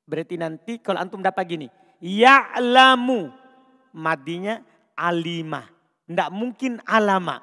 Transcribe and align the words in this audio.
Berarti 0.08 0.40
nanti 0.40 0.80
kalau 0.80 1.04
antum 1.04 1.20
dapat 1.20 1.44
gini 1.44 1.68
ya'lamu. 2.04 3.32
Madinya 3.96 4.60
alima. 5.00 5.64
Tidak 6.04 6.30
mungkin 6.36 6.84
alama. 6.84 7.40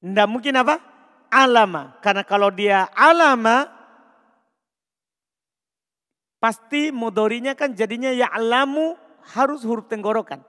Tidak 0.00 0.28
mungkin 0.30 0.56
apa? 0.56 0.80
Alama. 1.28 2.00
Karena 2.00 2.24
kalau 2.24 2.48
dia 2.48 2.88
alama, 2.96 3.68
pasti 6.40 6.88
modorinya 6.88 7.52
kan 7.52 7.76
jadinya 7.76 8.08
ya'lamu 8.08 8.96
harus 9.36 9.60
huruf 9.68 9.84
tenggorokan. 9.92 10.40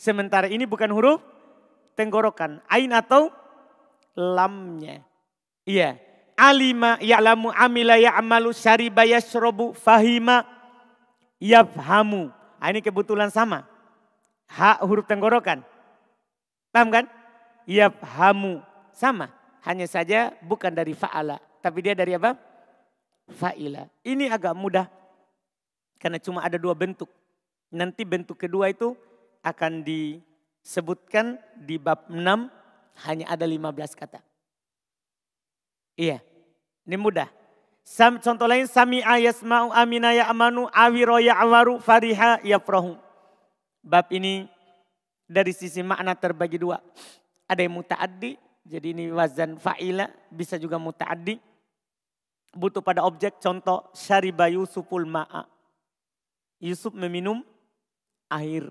Sementara 0.00 0.48
ini 0.48 0.64
bukan 0.64 0.88
huruf 0.96 1.20
tenggorokan. 1.92 2.64
Ain 2.72 2.96
atau 2.96 3.28
lamnya. 4.16 5.04
Iya. 5.68 6.00
Alima 6.40 6.96
ya'lamu 7.04 7.52
amila 7.52 8.00
ya'malu 8.00 8.56
syariba 8.56 9.04
yashrobu 9.04 9.76
fahima 9.76 10.59
yafhamu. 11.40 12.28
Nah, 12.60 12.68
ini 12.68 12.84
kebetulan 12.84 13.32
sama. 13.32 13.64
Hak 14.46 14.84
huruf 14.84 15.08
tenggorokan. 15.08 15.64
Paham 16.70 16.92
kan? 16.92 17.04
Yafhamu. 17.64 18.60
Sama. 18.92 19.32
Hanya 19.64 19.88
saja 19.88 20.36
bukan 20.44 20.70
dari 20.70 20.92
fa'ala. 20.92 21.40
Tapi 21.64 21.78
dia 21.80 21.96
dari 21.96 22.12
apa? 22.14 22.36
Fa'ila. 23.32 23.88
Ini 24.04 24.28
agak 24.28 24.52
mudah. 24.52 24.86
Karena 25.96 26.20
cuma 26.20 26.44
ada 26.44 26.60
dua 26.60 26.76
bentuk. 26.76 27.08
Nanti 27.72 28.04
bentuk 28.04 28.36
kedua 28.36 28.68
itu 28.68 28.92
akan 29.40 29.80
disebutkan 29.84 31.40
di 31.56 31.80
bab 31.80 32.08
6. 32.12 32.20
Hanya 33.08 33.26
ada 33.32 33.48
15 33.48 33.96
kata. 33.96 34.20
Iya. 35.96 36.20
Ini 36.84 36.96
mudah. 37.00 37.39
Sam, 37.90 38.22
contoh 38.22 38.46
lain 38.46 38.70
sami 38.70 39.02
ayasma'u 39.02 39.74
amina 39.74 40.14
ya 40.14 40.30
amanu 40.30 40.70
awiro 40.70 41.18
ya 41.18 41.34
awaru 41.42 41.82
fariha 41.82 42.38
ya 42.46 42.62
prohu. 42.62 42.94
Bab 43.82 44.06
ini 44.14 44.46
dari 45.26 45.50
sisi 45.50 45.82
makna 45.82 46.14
terbagi 46.14 46.54
dua. 46.54 46.78
Ada 47.50 47.66
yang 47.66 47.74
muta'addi, 47.74 48.38
jadi 48.62 48.94
ini 48.94 49.10
wazan 49.10 49.58
fa'ila, 49.58 50.06
bisa 50.30 50.54
juga 50.54 50.78
muta'addi. 50.78 51.42
Butuh 52.54 52.78
pada 52.78 53.02
objek, 53.02 53.42
contoh 53.42 53.90
syariba 53.90 54.46
Yusuful 54.46 55.10
ma'a. 55.10 55.50
Yusuf 56.62 56.94
meminum 56.94 57.42
air. 58.30 58.70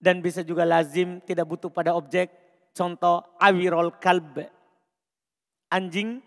Dan 0.00 0.24
bisa 0.24 0.40
juga 0.40 0.64
lazim, 0.64 1.20
tidak 1.28 1.44
butuh 1.44 1.68
pada 1.68 1.92
objek, 1.92 2.32
contoh 2.72 3.20
awirol 3.36 3.92
kalb. 4.00 4.48
Anjing 5.68 6.24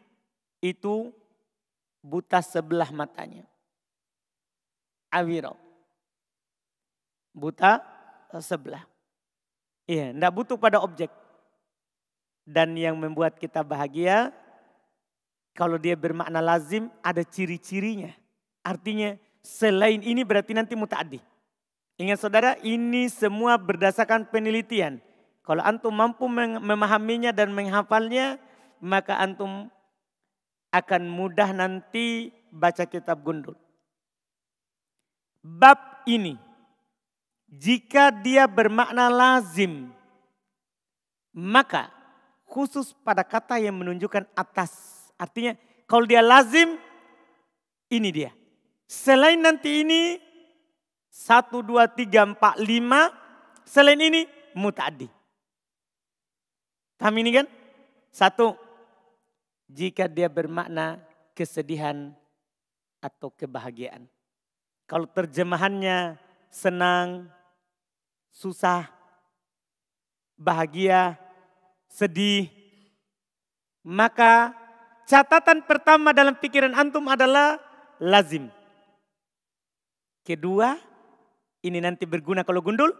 itu 0.62 1.10
buta 2.02 2.42
sebelah 2.42 2.90
matanya. 2.90 3.46
Awiro. 5.14 5.56
Buta 7.32 7.80
sebelah. 8.42 8.84
Iya, 9.88 10.12
tidak 10.12 10.34
butuh 10.36 10.58
pada 10.60 10.82
objek. 10.84 11.10
Dan 12.44 12.76
yang 12.76 12.98
membuat 12.98 13.38
kita 13.38 13.62
bahagia, 13.64 14.34
kalau 15.56 15.78
dia 15.78 15.96
bermakna 15.96 16.42
lazim, 16.42 16.90
ada 17.06 17.22
ciri-cirinya. 17.24 18.12
Artinya 18.66 19.16
selain 19.42 20.02
ini 20.02 20.22
berarti 20.26 20.56
nanti 20.56 20.74
muta'adi. 20.76 21.20
Ingat 22.02 22.18
saudara, 22.18 22.52
ini 22.66 23.12
semua 23.12 23.60
berdasarkan 23.62 24.26
penelitian. 24.32 24.98
Kalau 25.42 25.62
antum 25.62 25.94
mampu 25.94 26.26
memahaminya 26.30 27.34
dan 27.34 27.52
menghafalnya, 27.52 28.40
maka 28.80 29.18
antum 29.20 29.70
akan 30.72 31.12
mudah 31.12 31.52
nanti 31.52 32.32
baca 32.50 32.88
kitab 32.88 33.20
gundul. 33.22 33.56
Bab 35.44 36.04
ini, 36.08 36.40
jika 37.52 38.10
dia 38.10 38.48
bermakna 38.48 39.12
lazim, 39.12 39.92
maka 41.36 41.92
khusus 42.48 42.96
pada 43.04 43.24
kata 43.24 43.60
yang 43.60 43.76
menunjukkan 43.76 44.28
atas. 44.36 44.72
Artinya 45.20 45.56
kalau 45.88 46.08
dia 46.08 46.24
lazim, 46.24 46.80
ini 47.92 48.10
dia. 48.16 48.32
Selain 48.88 49.40
nanti 49.40 49.84
ini, 49.84 50.20
satu, 51.12 51.60
dua, 51.60 51.92
tiga, 51.92 52.24
empat, 52.24 52.60
lima. 52.64 53.12
Selain 53.68 54.00
ini, 54.00 54.28
mutadi. 54.56 55.08
Paham 56.96 57.16
ini 57.20 57.32
kan? 57.36 57.48
Satu, 58.12 58.56
jika 59.72 60.12
dia 60.12 60.28
bermakna 60.28 61.00
kesedihan 61.32 62.12
atau 63.00 63.32
kebahagiaan. 63.32 64.06
Kalau 64.84 65.08
terjemahannya 65.08 66.20
senang, 66.52 67.32
susah, 68.28 68.92
bahagia, 70.36 71.16
sedih, 71.88 72.52
maka 73.88 74.52
catatan 75.08 75.64
pertama 75.64 76.12
dalam 76.12 76.36
pikiran 76.36 76.76
antum 76.76 77.08
adalah 77.08 77.56
lazim. 78.04 78.52
Kedua, 80.22 80.76
ini 81.64 81.80
nanti 81.80 82.04
berguna 82.04 82.44
kalau 82.44 82.60
gundul. 82.60 82.92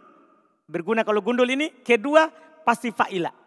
Berguna 0.66 1.04
kalau 1.04 1.20
gundul 1.20 1.46
ini. 1.46 1.70
Kedua, 1.84 2.32
pasti 2.64 2.90
fa'ilah. 2.90 3.41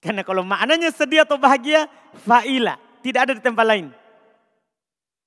Karena 0.00 0.22
kalau 0.22 0.44
maknanya 0.44 0.92
sedih 0.92 1.24
atau 1.24 1.40
bahagia, 1.40 1.88
fa'ila. 2.24 2.76
Tidak 3.00 3.20
ada 3.20 3.32
di 3.32 3.42
tempat 3.42 3.64
lain. 3.64 3.88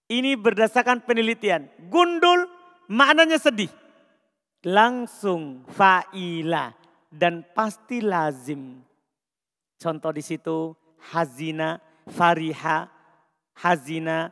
Ini 0.10 0.38
berdasarkan 0.38 1.06
penelitian. 1.06 1.70
Gundul 1.90 2.46
maknanya 2.90 3.42
sedih. 3.42 3.70
Langsung 4.66 5.66
fa'ila. 5.74 6.76
Dan 7.10 7.42
pasti 7.58 8.06
lazim. 8.06 8.86
Contoh 9.80 10.14
di 10.14 10.22
situ 10.22 10.78
hazina, 11.10 11.82
fariha, 12.06 12.86
hazina, 13.58 14.30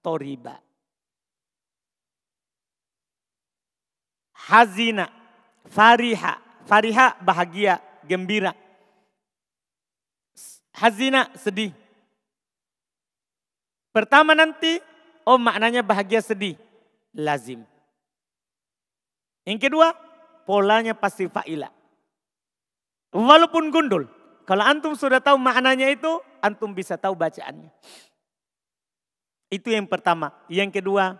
toriba. 0.00 0.56
Hazina, 4.48 5.12
fariha. 5.68 6.40
Fariha 6.64 7.20
bahagia, 7.20 7.76
gembira 8.08 8.63
hazina, 10.74 11.30
sedih. 11.38 11.70
Pertama 13.94 14.34
nanti, 14.34 14.82
oh 15.22 15.38
maknanya 15.38 15.86
bahagia 15.86 16.18
sedih. 16.18 16.58
Lazim. 17.14 17.62
Yang 19.46 19.70
kedua, 19.70 19.94
polanya 20.42 20.98
pasti 20.98 21.30
fa'ila. 21.30 21.70
Walaupun 23.14 23.70
gundul. 23.70 24.10
Kalau 24.44 24.66
antum 24.66 24.92
sudah 24.98 25.22
tahu 25.22 25.38
maknanya 25.38 25.88
itu, 25.88 26.20
antum 26.42 26.74
bisa 26.74 26.98
tahu 26.98 27.14
bacaannya. 27.14 27.70
Itu 29.48 29.70
yang 29.70 29.86
pertama. 29.86 30.34
Yang 30.50 30.82
kedua, 30.82 31.16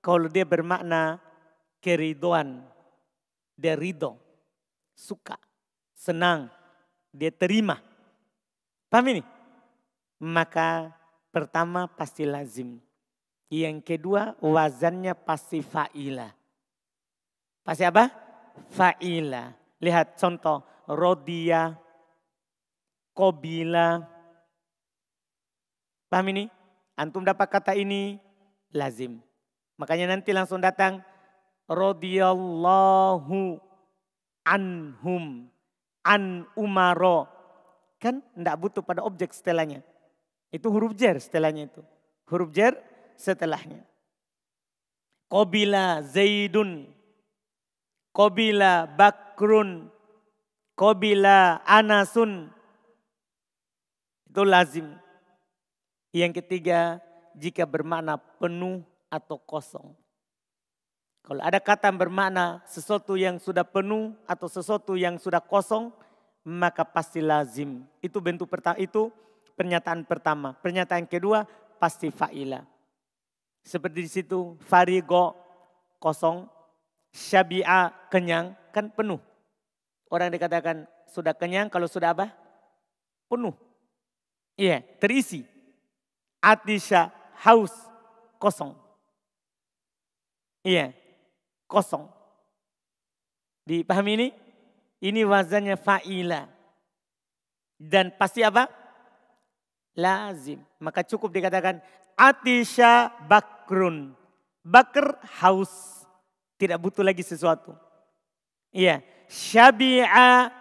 kalau 0.00 0.26
dia 0.26 0.48
bermakna 0.48 1.20
keridoan, 1.84 2.64
dia 3.54 3.76
ridho, 3.76 4.16
suka, 4.96 5.36
senang, 5.92 6.48
dia 7.12 7.30
terima. 7.30 7.91
Paham 8.92 9.16
ini? 9.16 9.24
Maka 10.20 10.92
pertama 11.32 11.88
pasti 11.88 12.28
lazim. 12.28 12.76
Yang 13.48 13.80
kedua 13.88 14.36
wazannya 14.44 15.16
pasti 15.16 15.64
fa'ila. 15.64 16.28
Pasti 17.64 17.88
apa? 17.88 18.12
Fa'ila. 18.76 19.48
Lihat 19.80 20.20
contoh. 20.20 20.60
Rodia. 20.92 21.72
Kobila. 23.16 24.04
Paham 26.12 26.26
ini? 26.36 26.44
Antum 26.92 27.24
dapat 27.24 27.48
kata 27.48 27.72
ini 27.72 28.20
lazim. 28.76 29.24
Makanya 29.80 30.12
nanti 30.12 30.36
langsung 30.36 30.60
datang. 30.60 31.00
Rodiyallahu 31.64 33.56
anhum. 34.44 35.48
An 36.04 36.44
umaro. 36.60 37.41
Kan 38.02 38.18
tidak 38.34 38.58
butuh 38.58 38.82
pada 38.82 39.06
objek 39.06 39.30
setelahnya. 39.30 39.86
Itu 40.50 40.74
huruf 40.74 40.98
jer 40.98 41.22
setelahnya 41.22 41.70
itu. 41.70 41.82
Huruf 42.26 42.50
jer 42.50 42.74
setelahnya. 43.14 43.86
Kobila 45.30 46.02
Zaidun. 46.02 46.90
Kobila 48.10 48.90
Bakrun. 48.90 49.86
Kobila 50.74 51.62
Anasun. 51.62 52.50
Itu 54.26 54.42
lazim. 54.42 54.98
Yang 56.10 56.42
ketiga, 56.42 56.98
jika 57.38 57.64
bermakna 57.64 58.18
penuh 58.18 58.82
atau 59.08 59.38
kosong. 59.40 59.94
Kalau 61.22 61.38
ada 61.38 61.62
kata 61.62 61.86
yang 61.86 62.02
bermakna 62.02 62.66
sesuatu 62.66 63.14
yang 63.14 63.38
sudah 63.38 63.62
penuh 63.62 64.10
atau 64.26 64.50
sesuatu 64.50 64.98
yang 64.98 65.16
sudah 65.22 65.38
kosong, 65.38 65.94
maka 66.42 66.82
pasti 66.82 67.22
lazim. 67.22 67.86
Itu 68.02 68.18
bentuk 68.18 68.50
pertama, 68.50 68.78
itu 68.78 69.10
pernyataan 69.54 70.02
pertama. 70.06 70.54
Pernyataan 70.58 71.06
kedua 71.06 71.46
pasti 71.78 72.10
fa'ila. 72.10 72.66
Seperti 73.62 73.98
di 74.02 74.10
situ 74.10 74.58
farigo 74.66 75.38
kosong, 76.02 76.50
syabi'a 77.14 78.10
kenyang 78.10 78.58
kan 78.74 78.90
penuh. 78.90 79.22
Orang 80.10 80.34
dikatakan 80.34 80.84
sudah 81.06 81.32
kenyang 81.32 81.70
kalau 81.70 81.86
sudah 81.86 82.10
apa? 82.10 82.34
Penuh. 83.30 83.54
Iya, 84.58 84.82
terisi. 84.98 85.46
Atisha 86.42 87.14
haus 87.46 87.70
kosong. 88.42 88.74
Iya, 90.66 90.90
kosong. 91.70 92.10
Dipahami 93.62 94.12
ini? 94.18 94.28
Ini 95.02 95.26
wazannya 95.26 95.74
fa'ila. 95.74 96.46
Dan 97.74 98.14
pasti 98.14 98.46
apa? 98.46 98.70
Lazim. 99.98 100.62
Maka 100.78 101.02
cukup 101.02 101.34
dikatakan 101.34 101.82
Atisha 102.14 103.10
bakrun. 103.26 104.14
Bakr 104.62 105.18
haus. 105.42 106.06
Tidak 106.54 106.78
butuh 106.78 107.02
lagi 107.02 107.26
sesuatu. 107.26 107.74
Iya. 108.70 109.02
Syabi'a 109.26 110.54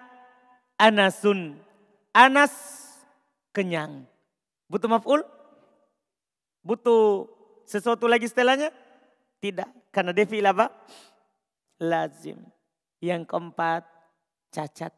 anasun. 0.81 1.62
Anas 2.10 2.51
kenyang. 3.53 4.10
Butuh 4.65 4.89
maf'ul? 4.89 5.21
Butuh 6.65 7.29
sesuatu 7.69 8.10
lagi 8.10 8.25
setelahnya? 8.25 8.74
Tidak. 9.38 9.93
Karena 9.93 10.10
dia 10.17 10.25
apa? 10.50 10.74
Lazim. 11.77 12.41
Yang 13.01 13.29
keempat, 13.29 13.86
cacat. 14.51 14.93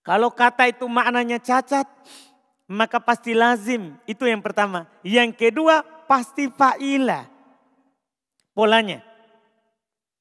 Kalau 0.00 0.32
kata 0.32 0.70
itu 0.72 0.88
maknanya 0.88 1.36
cacat, 1.36 1.84
maka 2.70 3.02
pasti 3.02 3.36
lazim. 3.36 3.98
Itu 4.08 4.24
yang 4.24 4.40
pertama. 4.40 4.88
Yang 5.04 5.36
kedua 5.36 5.84
pasti 6.08 6.48
fa'ila. 6.48 7.28
Polanya. 8.56 9.04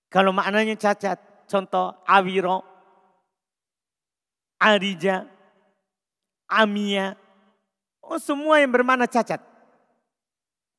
Kalau 0.09 0.33
maknanya 0.35 0.75
cacat. 0.75 1.21
Contoh 1.49 1.97
awiro, 2.05 2.61
arija, 4.61 5.25
amia. 6.45 7.17
Oh 8.05 8.21
semua 8.21 8.61
yang 8.61 8.69
bermakna 8.69 9.09
cacat. 9.09 9.41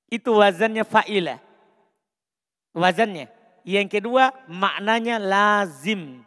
Itu 0.06 0.38
wazannya 0.38 0.86
fa'ila. 0.86 1.42
Wazannya. 2.70 3.26
Yang 3.66 3.98
kedua 3.98 4.30
maknanya 4.46 5.18
lazim. 5.18 6.22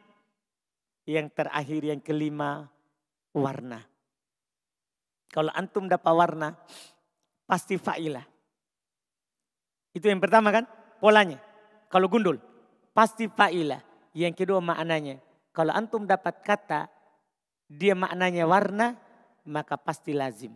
Yang 1.03 1.35
terakhir 1.35 1.81
yang 1.83 1.99
kelima 1.99 2.71
warna. 3.35 3.83
Kalau 5.33 5.49
antum 5.57 5.89
dapat 5.89 6.13
warna, 6.13 6.53
pasti 7.49 7.75
fa'ilah. 7.75 8.23
Itu 9.93 10.05
yang 10.07 10.21
pertama 10.21 10.53
kan, 10.53 10.69
polanya. 11.01 11.41
Kalau 11.89 12.07
gundul, 12.07 12.37
pasti 12.93 13.25
fa'ilah. 13.25 13.81
Yang 14.13 14.45
kedua 14.45 14.61
maknanya. 14.61 15.17
Kalau 15.49 15.73
antum 15.73 16.05
dapat 16.05 16.41
kata, 16.45 16.89
dia 17.65 17.97
maknanya 17.97 18.45
warna, 18.45 18.93
maka 19.49 19.73
pasti 19.77 20.13
lazim. 20.13 20.53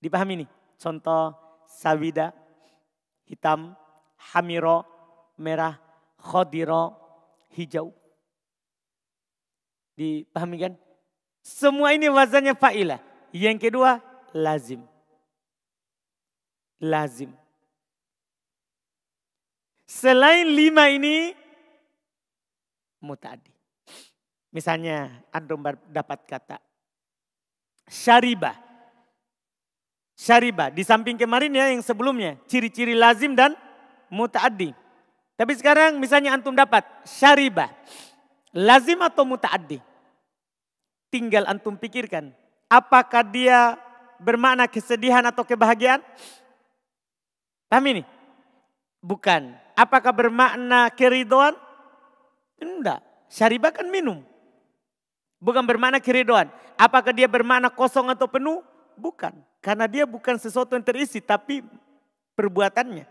Dipahami 0.00 0.44
nih? 0.44 0.50
Contoh 0.80 1.36
sawida, 1.68 2.32
hitam, 3.28 3.76
hamiro, 4.32 4.84
merah, 5.36 5.76
khodiro, 6.16 6.96
hijau. 7.52 7.92
Dipahami 9.98 10.56
kan? 10.62 10.72
Semua 11.42 11.90
ini 11.90 12.06
wazannya 12.06 12.54
fa'ilah. 12.54 13.02
Yang 13.34 13.66
kedua, 13.66 13.98
lazim. 14.30 14.86
Lazim. 16.78 17.34
Selain 19.88 20.46
lima 20.46 20.86
ini, 20.86 21.34
mutadi. 23.02 23.50
Misalnya, 24.54 25.26
antum 25.34 25.58
dapat 25.90 26.22
kata 26.30 26.62
syariba. 27.90 28.54
Syariba, 30.14 30.70
di 30.70 30.86
samping 30.86 31.18
kemarin 31.18 31.50
ya 31.50 31.74
yang 31.74 31.82
sebelumnya, 31.82 32.38
ciri-ciri 32.46 32.94
lazim 32.94 33.34
dan 33.34 33.56
mutaaddi. 34.12 34.74
Tapi 35.38 35.52
sekarang 35.54 35.98
misalnya 36.02 36.34
antum 36.34 36.54
dapat 36.54 36.82
syariba, 37.06 37.70
lazim 38.58 38.98
atau 39.06 39.22
mutaaddi? 39.22 39.78
Tinggal 41.08 41.46
antum 41.46 41.78
pikirkan, 41.78 42.34
Apakah 42.68 43.24
dia 43.24 43.80
bermakna 44.20 44.68
kesedihan 44.68 45.24
atau 45.24 45.40
kebahagiaan? 45.40 46.04
Paham 47.72 47.84
ini? 47.88 48.02
Bukan. 49.00 49.56
Apakah 49.72 50.12
bermakna 50.12 50.92
keridoan? 50.92 51.56
Enggak. 52.60 53.00
Syaribah 53.32 53.72
kan 53.72 53.88
minum. 53.88 54.20
Bukan 55.40 55.64
bermakna 55.64 55.96
keridoan. 55.96 56.52
Apakah 56.76 57.16
dia 57.16 57.24
bermakna 57.24 57.72
kosong 57.72 58.12
atau 58.12 58.28
penuh? 58.28 58.60
Bukan. 59.00 59.32
Karena 59.64 59.88
dia 59.88 60.04
bukan 60.04 60.36
sesuatu 60.36 60.76
yang 60.76 60.84
terisi 60.84 61.24
tapi 61.24 61.64
perbuatannya. 62.36 63.08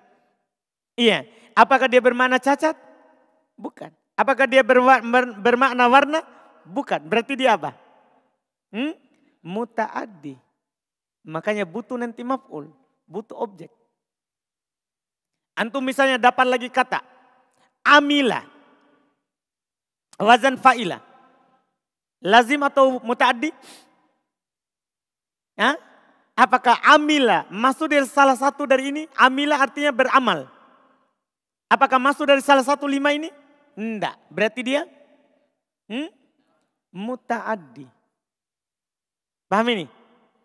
Iya. 0.94 1.26
Apakah 1.58 1.90
dia 1.90 1.98
bermakna 1.98 2.38
cacat? 2.38 2.78
Bukan. 3.58 3.90
Apakah 4.18 4.50
dia 4.50 4.66
bermakna 4.66 5.86
warna? 5.86 6.26
Bukan. 6.66 7.06
Berarti 7.06 7.38
dia 7.38 7.54
apa? 7.54 7.78
Hmm? 8.74 8.98
mutaaddi. 9.48 10.36
Makanya 11.24 11.64
butuh 11.64 11.96
nanti 11.96 12.24
maf'ul, 12.24 12.72
butuh 13.08 13.40
objek. 13.40 13.72
Antum 15.56 15.82
misalnya 15.82 16.20
dapat 16.20 16.46
lagi 16.46 16.68
kata 16.68 17.00
amila. 17.88 18.44
Wazan 20.20 20.60
fa'ila. 20.60 21.00
Lazim 22.22 22.62
atau 22.66 23.00
mutaaddi? 23.02 23.54
Ya? 25.58 25.78
Apakah 26.38 26.78
amila 26.86 27.50
masuk 27.50 27.90
dari 27.90 28.06
salah 28.06 28.38
satu 28.38 28.70
dari 28.70 28.94
ini? 28.94 29.04
Amila 29.18 29.58
artinya 29.58 29.90
beramal. 29.90 30.46
Apakah 31.66 31.98
masuk 31.98 32.30
dari 32.30 32.42
salah 32.46 32.62
satu 32.62 32.86
lima 32.86 33.10
ini? 33.10 33.34
Tidak. 33.78 34.16
Berarti 34.34 34.62
dia 34.66 34.90
hmm? 35.86 36.10
mutaaddi. 36.98 37.86
Paham 39.46 39.68
ini? 39.70 39.86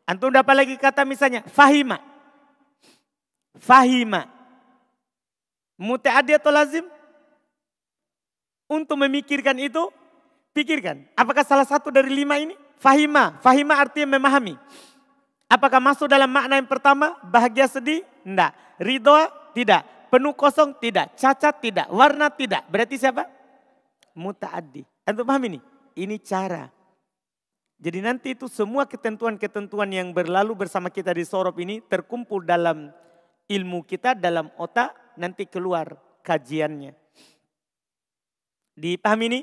Antum 0.05 0.29
dapat 0.29 0.53
lagi 0.53 0.77
kata 0.77 1.09
misalnya 1.09 1.41
fahima. 1.49 1.97
Fahima. 3.57 4.29
Muta'addi 5.81 6.37
atau 6.39 6.53
lazim? 6.55 6.87
Untuk 8.71 8.97
memikirkan 8.97 9.59
itu, 9.59 9.91
pikirkan. 10.55 11.05
Apakah 11.19 11.45
salah 11.45 11.67
satu 11.67 11.91
dari 11.91 12.09
lima 12.09 12.39
ini? 12.39 12.55
Fahima. 12.79 13.37
Fahima 13.43 13.77
artinya 13.77 14.17
memahami. 14.17 14.55
Apakah 15.51 15.83
masuk 15.83 16.09
dalam 16.09 16.31
makna 16.31 16.57
yang 16.57 16.71
pertama? 16.71 17.19
Bahagia 17.27 17.69
sedih? 17.69 18.01
Tidak. 18.25 18.53
Ridho? 18.81 19.19
Tidak. 19.53 19.83
Penuh 20.13 20.37
kosong? 20.37 20.77
Tidak. 20.77 21.17
Cacat? 21.17 21.65
Tidak. 21.65 21.89
Warna? 21.89 22.29
Tidak. 22.29 22.69
Berarti 22.69 23.01
siapa? 23.01 23.25
Muta'addi. 24.13 24.85
Anda 25.09 25.25
paham 25.25 25.49
ini? 25.49 25.59
Ini 25.97 26.21
cara. 26.21 26.69
Jadi 27.81 27.99
nanti 28.05 28.37
itu 28.37 28.45
semua 28.45 28.85
ketentuan-ketentuan 28.85 29.89
yang 29.89 30.13
berlalu 30.13 30.53
bersama 30.53 30.93
kita 30.93 31.17
di 31.17 31.25
sorop 31.25 31.57
ini 31.57 31.81
terkumpul 31.81 32.45
dalam 32.45 32.93
ilmu 33.49 33.89
kita, 33.89 34.13
dalam 34.13 34.53
otak, 34.61 35.17
nanti 35.17 35.49
keluar 35.49 35.97
kajiannya. 36.21 36.93
Dipahami 38.77 39.25
ini? 39.33 39.41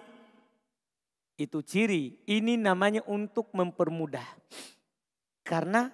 Itu 1.34 1.66
ciri. 1.66 2.14
Ini 2.30 2.62
namanya 2.62 3.02
untuk 3.10 3.50
mempermudah. 3.58 4.38
Karena 5.42 5.90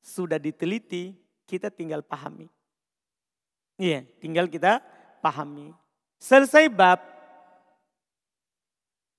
sudah 0.00 0.40
diteliti, 0.40 1.12
kita 1.44 1.68
tinggal 1.68 2.00
pahami. 2.00 2.55
Iya, 3.76 4.08
tinggal 4.20 4.48
kita 4.48 4.80
pahami. 5.20 5.72
Selesai 6.16 6.68
bab 6.72 7.00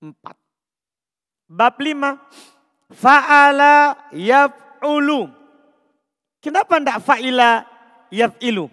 empat. 0.02 0.36
Bab 1.48 1.74
lima, 1.80 2.18
Fa'ala 2.88 4.08
yaf'ulu. 4.16 5.28
Kenapa 6.40 6.80
tidak 6.80 7.04
fa'ila 7.04 7.68
yaf'ilu? 8.08 8.72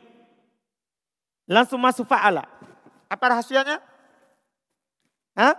Langsung 1.45 1.83
masuk 1.83 2.07
fa'ala. 2.07 2.47
Apa 3.11 3.25
rahasianya? 3.35 3.83
Hah? 5.35 5.55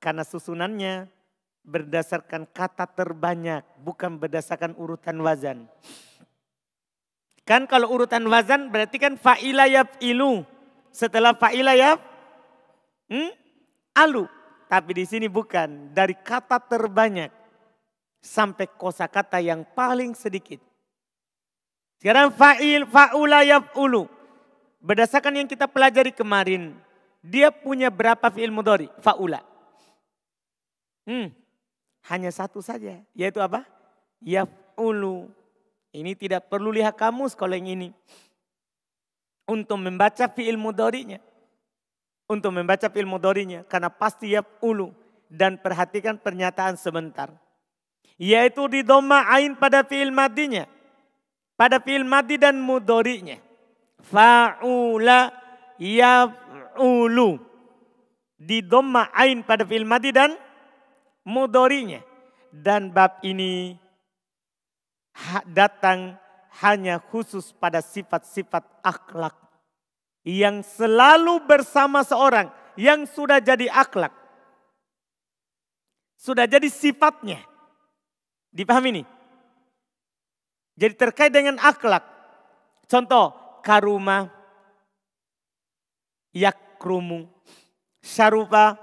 Karena 0.00 0.24
susunannya 0.24 1.12
berdasarkan 1.60 2.48
kata 2.48 2.88
terbanyak, 2.88 3.60
bukan 3.84 4.16
berdasarkan 4.16 4.72
urutan 4.80 5.20
wazan. 5.20 5.68
Kan 7.50 7.66
kalau 7.66 7.90
urutan 7.90 8.22
wazan 8.30 8.70
berarti 8.70 9.02
kan 9.02 9.18
fa'ila 9.18 9.66
yaf'ilu. 9.66 10.46
Setelah 10.94 11.34
fa'ila 11.34 11.74
yaf, 11.74 11.98
hmm? 13.10 13.34
alu. 13.98 14.30
Tapi 14.70 14.90
di 14.94 15.02
sini 15.02 15.26
bukan, 15.26 15.90
dari 15.90 16.14
kata 16.14 16.62
terbanyak 16.62 17.34
sampai 18.22 18.70
kosakata 18.70 19.42
yang 19.42 19.66
paling 19.66 20.14
sedikit. 20.14 20.62
Sekarang 21.98 22.30
fa'il, 22.30 22.86
fa'ula 22.86 23.42
yaf'ulu. 23.42 24.06
Berdasarkan 24.78 25.42
yang 25.42 25.50
kita 25.50 25.66
pelajari 25.66 26.14
kemarin, 26.14 26.78
dia 27.18 27.50
punya 27.50 27.90
berapa 27.90 28.30
fi'il 28.30 28.54
mudori? 28.54 28.86
Fa'ula. 29.02 29.42
Hmm, 31.02 31.34
hanya 32.06 32.30
satu 32.30 32.62
saja, 32.62 33.02
yaitu 33.10 33.42
apa? 33.42 33.66
Yaf'ulu. 34.22 35.39
Ini 35.90 36.14
tidak 36.14 36.46
perlu 36.46 36.70
lihat 36.70 36.94
kamus 36.94 37.34
kalau 37.34 37.58
yang 37.58 37.66
ini. 37.66 37.88
Untuk 39.50 39.82
membaca 39.82 40.30
fi'il 40.30 40.54
mudorinya. 40.54 41.18
Untuk 42.30 42.54
membaca 42.54 42.86
fi'il 42.86 43.10
mudorinya. 43.10 43.66
Karena 43.66 43.90
pasti 43.90 44.30
yaf'ulu. 44.30 44.94
Dan 45.26 45.58
perhatikan 45.58 46.14
pernyataan 46.14 46.78
sebentar. 46.78 47.34
Yaitu 48.14 48.70
di 48.70 48.86
doma 48.86 49.26
ain 49.26 49.58
pada 49.58 49.82
fi'il 49.82 50.14
madinya. 50.14 50.66
Pada 51.58 51.82
fi'il 51.82 52.06
madi 52.06 52.38
dan 52.38 52.62
mudorinya. 52.62 53.42
Fa'ula 53.98 55.34
yaf'ulu. 55.82 57.42
Di 58.38 58.62
doma 58.62 59.10
ain 59.10 59.42
pada 59.42 59.66
fi'il 59.66 59.82
madi 59.82 60.14
dan 60.14 60.38
mudorinya. 61.26 61.98
Dan 62.54 62.94
bab 62.94 63.18
ini 63.26 63.74
datang 65.46 66.16
hanya 66.64 66.98
khusus 66.98 67.52
pada 67.54 67.80
sifat-sifat 67.80 68.64
akhlak. 68.84 69.36
Yang 70.20 70.76
selalu 70.76 71.40
bersama 71.48 72.04
seorang 72.04 72.52
yang 72.76 73.08
sudah 73.08 73.40
jadi 73.40 73.72
akhlak. 73.72 74.12
Sudah 76.20 76.44
jadi 76.44 76.68
sifatnya. 76.68 77.40
Dipahami 78.52 79.00
ini? 79.00 79.04
Jadi 80.76 80.94
terkait 80.96 81.32
dengan 81.32 81.56
akhlak. 81.56 82.04
Contoh, 82.84 83.32
karuma, 83.64 84.28
yakrumu, 86.34 87.28
syarupa, 88.02 88.76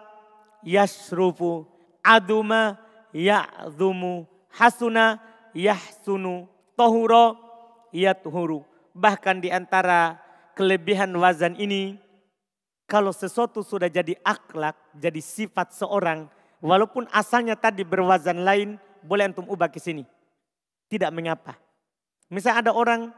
yasrufu, 0.63 1.67
aduma, 2.01 2.79
ya'zumu, 3.11 4.25
hasuna, 4.53 5.19
yahsunu, 5.57 6.45
tohuro, 6.77 7.33
yatuhuru. 7.89 8.61
Bahkan 8.93 9.41
di 9.41 9.49
antara 9.49 10.21
kelebihan 10.53 11.09
wazan 11.17 11.57
ini, 11.57 11.97
kalau 12.85 13.09
sesuatu 13.09 13.65
sudah 13.65 13.89
jadi 13.89 14.13
akhlak, 14.21 14.77
jadi 14.93 15.17
sifat 15.17 15.73
seorang, 15.73 16.29
walaupun 16.61 17.09
asalnya 17.09 17.57
tadi 17.57 17.81
berwazan 17.81 18.45
lain, 18.45 18.77
boleh 19.01 19.33
antum 19.33 19.49
ubah 19.49 19.73
ke 19.73 19.81
sini. 19.81 20.05
Tidak 20.87 21.09
mengapa. 21.09 21.57
Misal 22.29 22.61
ada 22.61 22.71
orang 22.71 23.11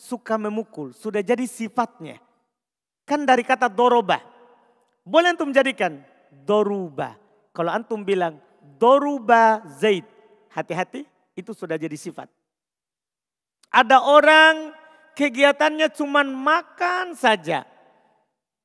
suka 0.00 0.40
memukul, 0.40 0.96
sudah 0.96 1.20
jadi 1.20 1.44
sifatnya. 1.44 2.18
Kan 3.04 3.28
dari 3.28 3.44
kata 3.44 3.68
doroba. 3.68 4.18
Boleh 5.02 5.34
antum 5.34 5.50
jadikan 5.50 6.02
doruba. 6.46 7.18
Kalau 7.50 7.70
antum 7.74 8.00
bilang 8.02 8.38
doruba 8.78 9.62
zaid. 9.78 10.06
Hati-hati 10.52 11.11
itu 11.36 11.52
sudah 11.56 11.80
jadi 11.80 11.94
sifat. 11.96 12.28
Ada 13.72 14.04
orang 14.04 14.76
kegiatannya 15.16 15.88
cuma 15.96 16.20
makan 16.24 17.16
saja. 17.16 17.64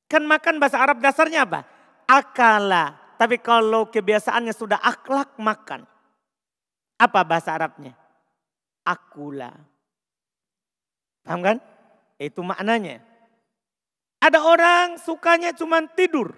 Kan 0.08 0.24
makan 0.24 0.56
bahasa 0.60 0.80
Arab 0.80 1.00
dasarnya 1.00 1.44
apa? 1.44 1.64
Akala. 2.08 2.96
Tapi 3.20 3.36
kalau 3.42 3.88
kebiasaannya 3.92 4.54
sudah 4.56 4.80
akhlak 4.80 5.36
makan. 5.36 5.84
Apa 6.98 7.20
bahasa 7.22 7.54
Arabnya? 7.54 7.94
Akula. 8.82 9.52
Paham 11.22 11.40
kan? 11.44 11.56
Itu 12.16 12.40
maknanya. 12.40 13.04
Ada 14.18 14.42
orang 14.42 14.98
sukanya 14.98 15.54
cuma 15.54 15.84
tidur. 15.92 16.34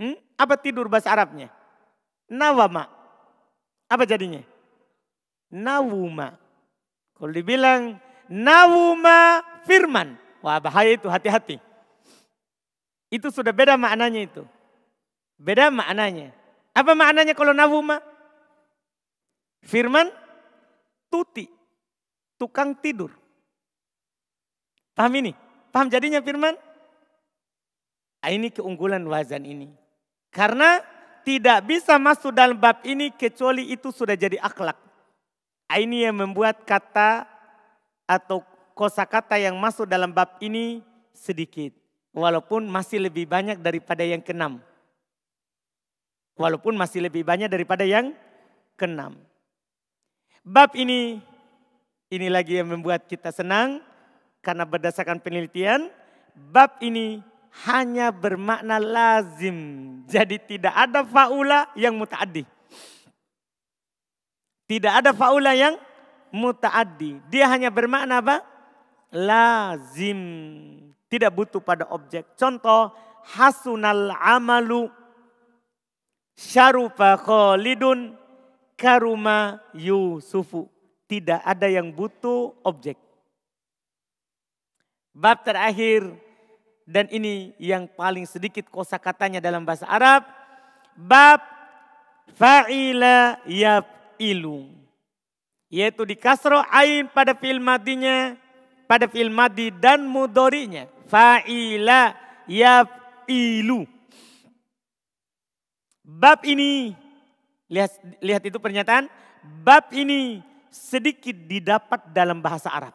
Hmm? 0.00 0.16
Apa 0.34 0.58
tidur 0.58 0.88
bahasa 0.88 1.12
Arabnya? 1.12 1.52
Nawama. 2.26 2.95
Apa 3.86 4.02
jadinya? 4.06 4.42
Nawuma. 5.50 6.34
Kalau 7.16 7.32
dibilang 7.32 7.96
nawuma 8.26 9.42
firman. 9.64 10.18
Wah 10.42 10.58
bahaya 10.58 10.94
itu 10.94 11.06
hati-hati. 11.06 11.58
Itu 13.10 13.30
sudah 13.30 13.54
beda 13.54 13.78
maknanya 13.78 14.26
itu. 14.26 14.42
Beda 15.38 15.70
maknanya. 15.70 16.34
Apa 16.76 16.92
maknanya 16.92 17.32
kalau 17.32 17.54
nawuma? 17.54 18.02
Firman 19.64 20.12
tuti, 21.10 21.48
tukang 22.38 22.76
tidur. 22.78 23.10
Paham 24.94 25.12
ini? 25.18 25.32
Paham 25.72 25.90
jadinya 25.90 26.22
firman? 26.22 26.54
Ah, 28.24 28.32
ini 28.32 28.50
keunggulan 28.50 29.04
wazan 29.06 29.44
ini. 29.44 29.68
Karena 30.32 30.80
tidak 31.26 31.58
bisa 31.66 31.98
masuk 31.98 32.30
dalam 32.30 32.54
bab 32.54 32.86
ini 32.86 33.10
kecuali 33.10 33.74
itu 33.74 33.90
sudah 33.90 34.14
jadi 34.14 34.38
akhlak. 34.38 34.78
Ah, 35.66 35.82
ini 35.82 36.06
yang 36.06 36.14
membuat 36.14 36.62
kata 36.62 37.26
atau 38.06 38.46
kosakata 38.78 39.34
yang 39.34 39.58
masuk 39.58 39.90
dalam 39.90 40.14
bab 40.14 40.38
ini 40.38 40.86
sedikit. 41.10 41.74
Walaupun 42.14 42.70
masih 42.70 43.02
lebih 43.02 43.26
banyak 43.26 43.58
daripada 43.58 44.06
yang 44.06 44.22
keenam. 44.22 44.62
Walaupun 46.38 46.78
masih 46.78 47.02
lebih 47.02 47.26
banyak 47.26 47.50
daripada 47.50 47.82
yang 47.82 48.14
keenam. 48.78 49.18
Bab 50.46 50.78
ini, 50.78 51.18
ini 52.06 52.30
lagi 52.30 52.62
yang 52.62 52.70
membuat 52.70 53.10
kita 53.10 53.34
senang 53.34 53.82
karena 54.46 54.62
berdasarkan 54.62 55.18
penelitian, 55.18 55.90
bab 56.38 56.78
ini 56.78 57.18
hanya 57.64 58.12
bermakna 58.12 58.76
lazim. 58.76 59.56
Jadi 60.04 60.36
tidak 60.44 60.74
ada 60.76 61.00
faula 61.08 61.72
yang 61.72 61.96
mutaaddi. 61.96 62.44
Tidak 64.66 64.92
ada 64.92 65.16
faula 65.16 65.56
yang 65.56 65.78
mutaaddi. 66.34 67.22
Dia 67.32 67.48
hanya 67.48 67.72
bermakna 67.72 68.20
apa? 68.20 68.44
Lazim. 69.14 70.20
Tidak 71.06 71.32
butuh 71.32 71.62
pada 71.62 71.88
objek. 71.88 72.36
Contoh, 72.36 72.92
hasunal 73.24 74.12
amalu 74.12 74.90
syarufa 76.36 77.16
khalidun 77.16 78.18
karuma 78.76 79.62
Yusufu. 79.72 80.68
Tidak 81.06 81.40
ada 81.40 81.70
yang 81.70 81.94
butuh 81.94 82.52
objek. 82.66 82.98
Bab 85.14 85.46
terakhir 85.46 86.25
Dan 86.86 87.10
ini 87.10 87.50
yang 87.58 87.90
paling 87.90 88.22
sedikit 88.30 88.70
kosakatanya 88.70 89.42
dalam 89.42 89.66
bahasa 89.66 89.90
Arab. 89.90 90.22
Bab 90.94 91.42
fa'ila 92.38 93.42
yaf'ilu. 93.42 94.70
Yaitu 95.66 96.06
di 96.06 96.14
kasro 96.14 96.62
ain 96.70 97.10
pada 97.10 97.34
fi'il 97.34 97.58
madinya, 97.58 98.38
pada 98.86 99.10
fi'il 99.10 99.34
madi 99.34 99.74
dan 99.74 100.06
mudorinya. 100.06 100.86
Fa'ila 101.10 102.14
yaf'ilu. 102.46 103.82
Bab 106.06 106.46
ini, 106.46 106.94
lihat, 107.66 107.98
lihat 108.22 108.42
itu 108.46 108.62
pernyataan, 108.62 109.10
bab 109.42 109.90
ini 109.90 110.38
sedikit 110.70 111.34
didapat 111.34 112.14
dalam 112.14 112.38
bahasa 112.38 112.70
Arab. 112.70 112.94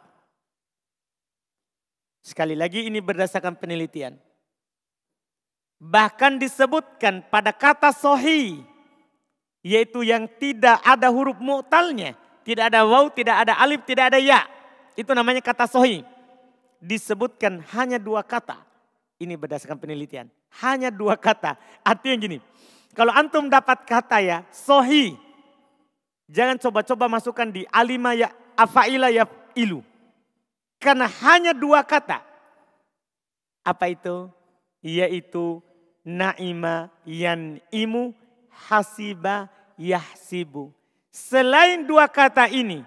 Sekali 2.22 2.54
lagi 2.54 2.86
ini 2.86 3.02
berdasarkan 3.02 3.58
penelitian. 3.58 4.18
Bahkan 5.82 6.38
disebutkan 6.38 7.26
pada 7.34 7.50
kata 7.50 7.90
sohi, 7.90 8.62
yaitu 9.66 10.06
yang 10.06 10.30
tidak 10.38 10.78
ada 10.86 11.10
huruf 11.10 11.38
mu'talnya. 11.42 12.14
Tidak 12.42 12.74
ada 12.74 12.86
waw, 12.86 13.10
tidak 13.14 13.46
ada 13.46 13.54
alif, 13.58 13.86
tidak 13.86 14.14
ada 14.14 14.18
ya. 14.22 14.46
Itu 14.98 15.14
namanya 15.14 15.42
kata 15.42 15.66
sohi. 15.66 16.06
Disebutkan 16.82 17.62
hanya 17.74 18.02
dua 18.02 18.26
kata. 18.26 18.62
Ini 19.22 19.38
berdasarkan 19.38 19.78
penelitian. 19.78 20.30
Hanya 20.62 20.90
dua 20.90 21.18
kata. 21.18 21.58
Artinya 21.86 22.18
gini, 22.18 22.38
kalau 22.98 23.14
antum 23.14 23.46
dapat 23.46 23.86
kata 23.86 24.18
ya 24.22 24.38
sohi, 24.50 25.18
Jangan 26.32 26.56
coba-coba 26.56 27.12
masukkan 27.12 27.44
di 27.52 27.68
alima 27.68 28.16
ya 28.16 28.32
afaila 28.56 29.12
ya 29.12 29.28
ilu. 29.52 29.84
Karena 30.82 31.06
hanya 31.06 31.54
dua 31.54 31.86
kata. 31.86 32.26
Apa 33.62 33.94
itu? 33.94 34.34
Yaitu 34.82 35.62
naima 36.02 36.89
yan 37.06 37.62
imu 37.70 38.17
hasiba 38.50 39.46
yahsibu. 39.78 40.74
Selain 41.13 41.86
dua 41.86 42.10
kata 42.10 42.50
ini, 42.50 42.82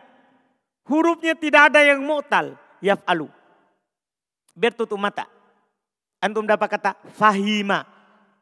hurufnya 0.83 1.39
tidak 1.39 1.71
ada 1.71 1.87
yang 1.87 2.03
mu'tal, 2.03 2.59
yaf'alu. 2.83 3.31
Biar 4.59 4.75
tutup 4.75 4.99
mata. 4.99 5.31
Antum 6.19 6.43
dapat 6.43 6.67
kata 6.67 6.99
fahima, 7.15 7.87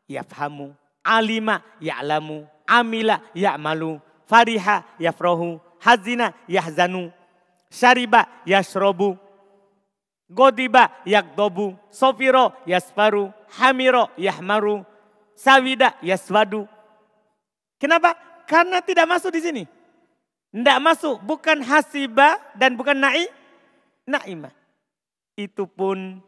yafhamu. 0.09 0.73
Alima, 1.05 1.61
ya'lamu. 1.83 2.47
Amila, 2.65 3.21
ya'malu 3.37 4.01
fariha 4.33 4.85
yafrohu, 4.97 5.61
hazina 5.77 6.33
yahzanu, 6.49 7.13
syariba 7.69 8.25
yashrobu, 8.49 9.21
godiba 10.33 10.89
yakdobu, 11.05 11.77
sofiro 11.93 12.57
yasparu, 12.65 13.29
hamiro 13.61 14.09
yahmaru, 14.17 14.83
sawida 15.37 15.95
yaswadu. 16.01 16.65
Kenapa? 17.77 18.17
Karena 18.49 18.81
tidak 18.81 19.07
masuk 19.07 19.31
di 19.37 19.41
sini. 19.45 19.65
Tidak 20.53 20.79
masuk, 20.85 21.21
bukan 21.25 21.65
hasiba 21.65 22.37
dan 22.57 22.77
bukan 22.77 22.97
na'i, 22.97 23.25
na'imah. 24.05 24.53
Itu 25.37 25.65
pun 25.65 26.21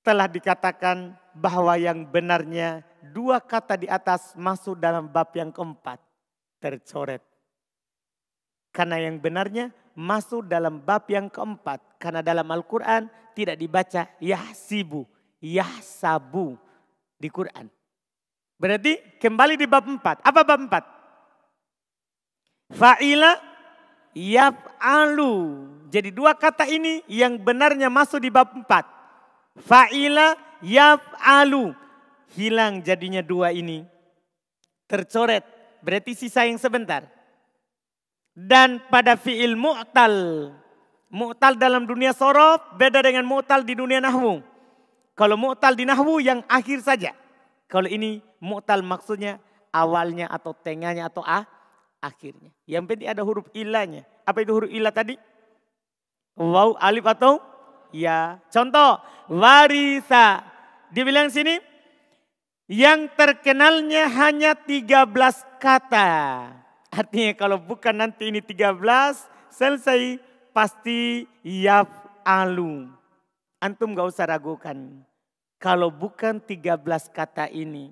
telah 0.00 0.28
dikatakan 0.28 1.12
bahwa 1.36 1.76
yang 1.76 2.08
benarnya 2.08 2.80
dua 3.12 3.40
kata 3.40 3.76
di 3.76 3.88
atas 3.88 4.32
masuk 4.36 4.80
dalam 4.80 5.08
bab 5.08 5.32
yang 5.36 5.52
keempat 5.52 6.00
tercoret. 6.60 7.33
Karena 8.74 8.98
yang 8.98 9.22
benarnya 9.22 9.70
masuk 9.94 10.50
dalam 10.50 10.82
bab 10.82 11.06
yang 11.06 11.30
keempat. 11.30 11.78
Karena 12.02 12.26
dalam 12.26 12.44
Al-Quran 12.50 13.06
tidak 13.38 13.54
dibaca 13.54 14.10
yahsibu, 14.18 15.06
yahsabu 15.38 16.58
di 17.14 17.30
Quran. 17.30 17.70
Berarti 18.58 18.98
kembali 19.22 19.54
di 19.54 19.66
bab 19.70 19.86
empat. 19.86 20.26
Apa 20.26 20.42
bab 20.42 20.60
empat? 20.66 20.84
Fa'ila 22.74 23.38
yaf'alu. 24.18 25.34
Jadi 25.94 26.10
dua 26.10 26.34
kata 26.34 26.66
ini 26.66 27.06
yang 27.06 27.38
benarnya 27.38 27.86
masuk 27.86 28.18
di 28.18 28.34
bab 28.34 28.50
empat. 28.50 28.82
Fa'ila 29.62 30.34
yaf'alu. 30.66 31.70
Hilang 32.34 32.82
jadinya 32.82 33.22
dua 33.22 33.54
ini. 33.54 33.86
Tercoret 34.90 35.54
Berarti 35.84 36.16
sisa 36.16 36.48
yang 36.48 36.56
sebentar. 36.56 37.04
Dan 38.34 38.82
pada 38.90 39.14
fi'il 39.14 39.54
mu'tal. 39.54 40.50
Mu'tal 41.14 41.54
dalam 41.54 41.86
dunia 41.86 42.10
sorof 42.10 42.74
beda 42.74 42.98
dengan 43.06 43.22
mu'tal 43.22 43.62
di 43.62 43.78
dunia 43.78 44.02
nahwu. 44.02 44.42
Kalau 45.14 45.38
mu'tal 45.38 45.78
di 45.78 45.86
nahwu 45.86 46.18
yang 46.18 46.42
akhir 46.50 46.82
saja. 46.82 47.14
Kalau 47.70 47.86
ini 47.86 48.18
mu'tal 48.42 48.82
maksudnya 48.82 49.38
awalnya 49.70 50.26
atau 50.26 50.50
tengahnya 50.50 51.06
atau 51.06 51.22
ah, 51.22 51.46
akhirnya. 52.02 52.50
Yang 52.66 52.84
penting 52.90 53.08
ada 53.08 53.22
huruf 53.22 53.46
ilahnya. 53.54 54.02
Apa 54.26 54.42
itu 54.42 54.50
huruf 54.50 54.70
ilah 54.70 54.90
tadi? 54.90 55.14
Waw, 56.34 56.74
alif 56.82 57.06
atau 57.06 57.38
ya. 57.94 58.42
Contoh, 58.50 58.98
warisa. 59.30 60.42
Dibilang 60.90 61.30
sini, 61.30 61.58
yang 62.66 63.10
terkenalnya 63.14 64.10
hanya 64.10 64.58
13 64.58 65.14
kata. 65.62 66.10
Artinya 66.94 67.34
kalau 67.34 67.58
bukan 67.58 67.90
nanti 67.90 68.30
ini 68.30 68.38
13, 68.38 68.78
selesai 69.50 70.22
pasti 70.54 71.26
yaf 71.42 71.90
alu. 72.22 72.86
Antum 73.58 73.98
gak 73.98 74.14
usah 74.14 74.30
ragukan. 74.30 75.02
Kalau 75.58 75.90
bukan 75.90 76.38
13 76.38 77.10
kata 77.10 77.50
ini. 77.50 77.90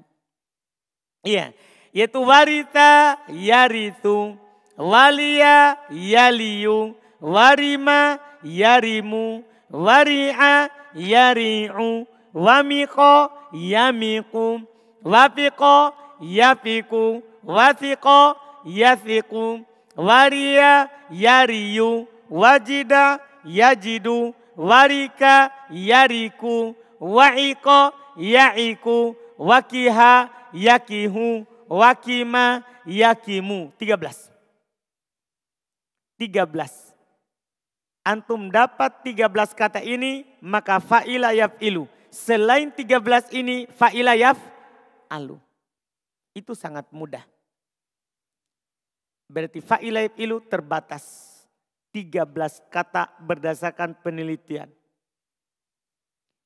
Iya, 1.26 1.50
yaitu 1.90 2.22
warita 2.22 3.18
yaritu, 3.30 4.38
walia 4.78 5.78
yaliyu, 5.90 6.94
warima 7.18 8.22
yarimu, 8.42 9.42
wari'a 9.70 10.70
yari'u, 10.94 12.06
wamiko 12.34 13.30
yamiku, 13.54 14.60
wafiko 15.02 15.94
yafiku, 16.20 17.22
wasiko 17.46 18.41
yasiku, 18.64 19.60
waria 19.96 20.90
yariyu, 21.10 22.08
wajida 22.30 23.20
yajidu, 23.44 24.34
warika 24.56 25.50
yariku, 25.70 26.74
waiko 27.00 27.92
yaiku, 28.16 29.16
wakiha 29.38 30.30
yakihu, 30.52 31.46
wakima 31.68 32.62
yakimu. 32.86 33.72
13. 33.80 34.30
13. 36.20 36.92
Antum 38.02 38.50
dapat 38.50 38.92
13 39.06 39.54
kata 39.54 39.80
ini 39.82 40.26
maka 40.42 40.82
fa'ila 40.82 41.30
yaf'ilu. 41.32 41.86
Selain 42.10 42.68
13 42.74 43.30
ini 43.32 43.70
fa'ila 43.70 44.18
yaf 44.18 44.38
alu. 45.06 45.38
Itu 46.34 46.52
sangat 46.58 46.90
mudah. 46.90 47.22
Berarti 49.32 49.64
fa'ila 49.64 50.04
yaf 50.04 50.16
ilu 50.20 50.44
terbatas. 50.44 51.32
13 51.92 52.28
kata 52.72 53.08
berdasarkan 53.20 53.96
penelitian. 54.00 54.68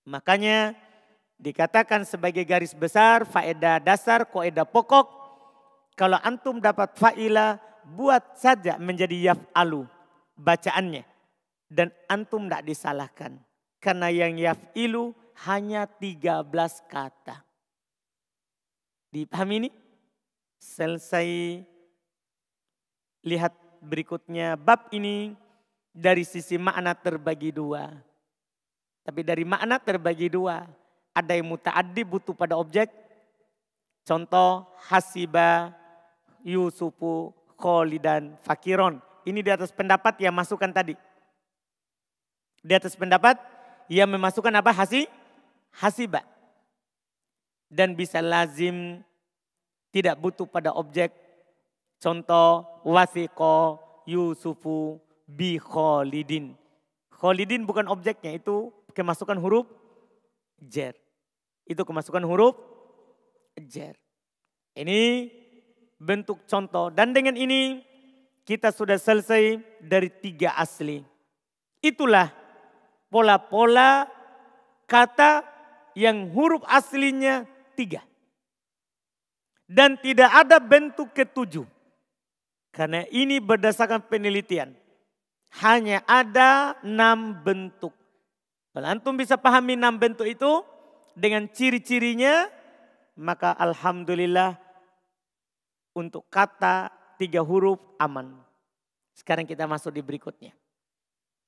Makanya 0.06 0.74
dikatakan 1.38 2.06
sebagai 2.06 2.42
garis 2.46 2.74
besar 2.74 3.26
faedah 3.26 3.82
dasar 3.82 4.26
koedah 4.26 4.66
pokok. 4.66 5.06
Kalau 5.98 6.18
antum 6.22 6.62
dapat 6.62 6.94
fa'ila 6.94 7.58
buat 7.86 8.38
saja 8.38 8.78
menjadi 8.78 9.34
yaf 9.34 9.40
alu 9.50 9.86
bacaannya. 10.38 11.02
Dan 11.66 11.90
antum 12.06 12.46
tidak 12.46 12.62
disalahkan. 12.66 13.42
Karena 13.82 14.10
yang 14.10 14.38
yaf 14.38 14.62
ilu 14.78 15.10
hanya 15.46 15.90
13 15.90 16.42
kata. 16.86 17.42
Dipahami 19.10 19.66
ini? 19.66 19.70
Selesai 20.58 21.62
lihat 23.26 23.50
berikutnya 23.82 24.54
bab 24.54 24.86
ini 24.94 25.34
dari 25.90 26.22
sisi 26.22 26.54
makna 26.54 26.94
terbagi 26.94 27.50
dua. 27.50 27.90
Tapi 29.02 29.26
dari 29.26 29.42
makna 29.42 29.82
terbagi 29.82 30.30
dua. 30.30 30.62
Ada 31.16 31.34
yang 31.34 31.50
muta'addi 31.50 32.06
butuh 32.06 32.36
pada 32.36 32.54
objek. 32.54 32.92
Contoh 34.06 34.70
hasiba, 34.86 35.74
Yusufu, 36.46 37.34
Kholidan, 37.58 38.38
Fakiron. 38.46 39.02
Ini 39.26 39.42
di 39.42 39.50
atas 39.50 39.74
pendapat 39.74 40.14
yang 40.22 40.30
masukkan 40.30 40.70
tadi. 40.70 40.94
Di 42.62 42.72
atas 42.76 42.94
pendapat 42.94 43.40
yang 43.90 44.06
memasukkan 44.06 44.54
apa? 44.54 44.70
Hasi, 44.70 45.10
hasiba. 45.74 46.22
Dan 47.66 47.98
bisa 47.98 48.22
lazim 48.22 49.02
tidak 49.90 50.14
butuh 50.20 50.46
pada 50.46 50.70
objek. 50.70 51.25
Contoh 51.96 52.82
wasiko 52.84 53.80
Yusufu 54.06 55.00
bi 55.26 55.58
Kholidin. 55.58 56.54
Kholidin 57.10 57.64
bukan 57.64 57.88
objeknya 57.88 58.36
itu 58.36 58.70
kemasukan 58.92 59.40
huruf 59.40 59.66
jer. 60.60 60.94
Itu 61.66 61.82
kemasukan 61.82 62.22
huruf 62.22 62.54
jer. 63.66 63.96
Ini 64.76 65.32
bentuk 65.96 66.44
contoh. 66.44 66.92
Dan 66.92 67.16
dengan 67.16 67.34
ini 67.34 67.80
kita 68.46 68.70
sudah 68.70 69.00
selesai 69.00 69.58
dari 69.82 70.12
tiga 70.12 70.54
asli. 70.54 71.02
Itulah 71.80 72.30
pola-pola 73.10 74.06
kata 74.86 75.42
yang 75.98 76.30
huruf 76.30 76.62
aslinya 76.68 77.48
tiga. 77.74 78.04
Dan 79.66 79.98
tidak 79.98 80.30
ada 80.30 80.62
bentuk 80.62 81.10
ketujuh. 81.10 81.75
Karena 82.76 83.08
ini 83.08 83.40
berdasarkan 83.40 84.04
penelitian. 84.04 84.76
Hanya 85.64 86.04
ada 86.04 86.76
enam 86.84 87.32
bentuk. 87.40 87.96
Kalau 88.76 88.84
antum 88.92 89.16
bisa 89.16 89.40
pahami 89.40 89.80
enam 89.80 89.96
bentuk 89.96 90.28
itu 90.28 90.60
dengan 91.16 91.48
ciri-cirinya, 91.48 92.44
maka 93.16 93.56
alhamdulillah 93.56 94.60
untuk 95.96 96.28
kata 96.28 96.92
tiga 97.16 97.40
huruf 97.40 97.80
aman. 97.96 98.36
Sekarang 99.16 99.48
kita 99.48 99.64
masuk 99.64 99.96
di 99.96 100.04
berikutnya. 100.04 100.52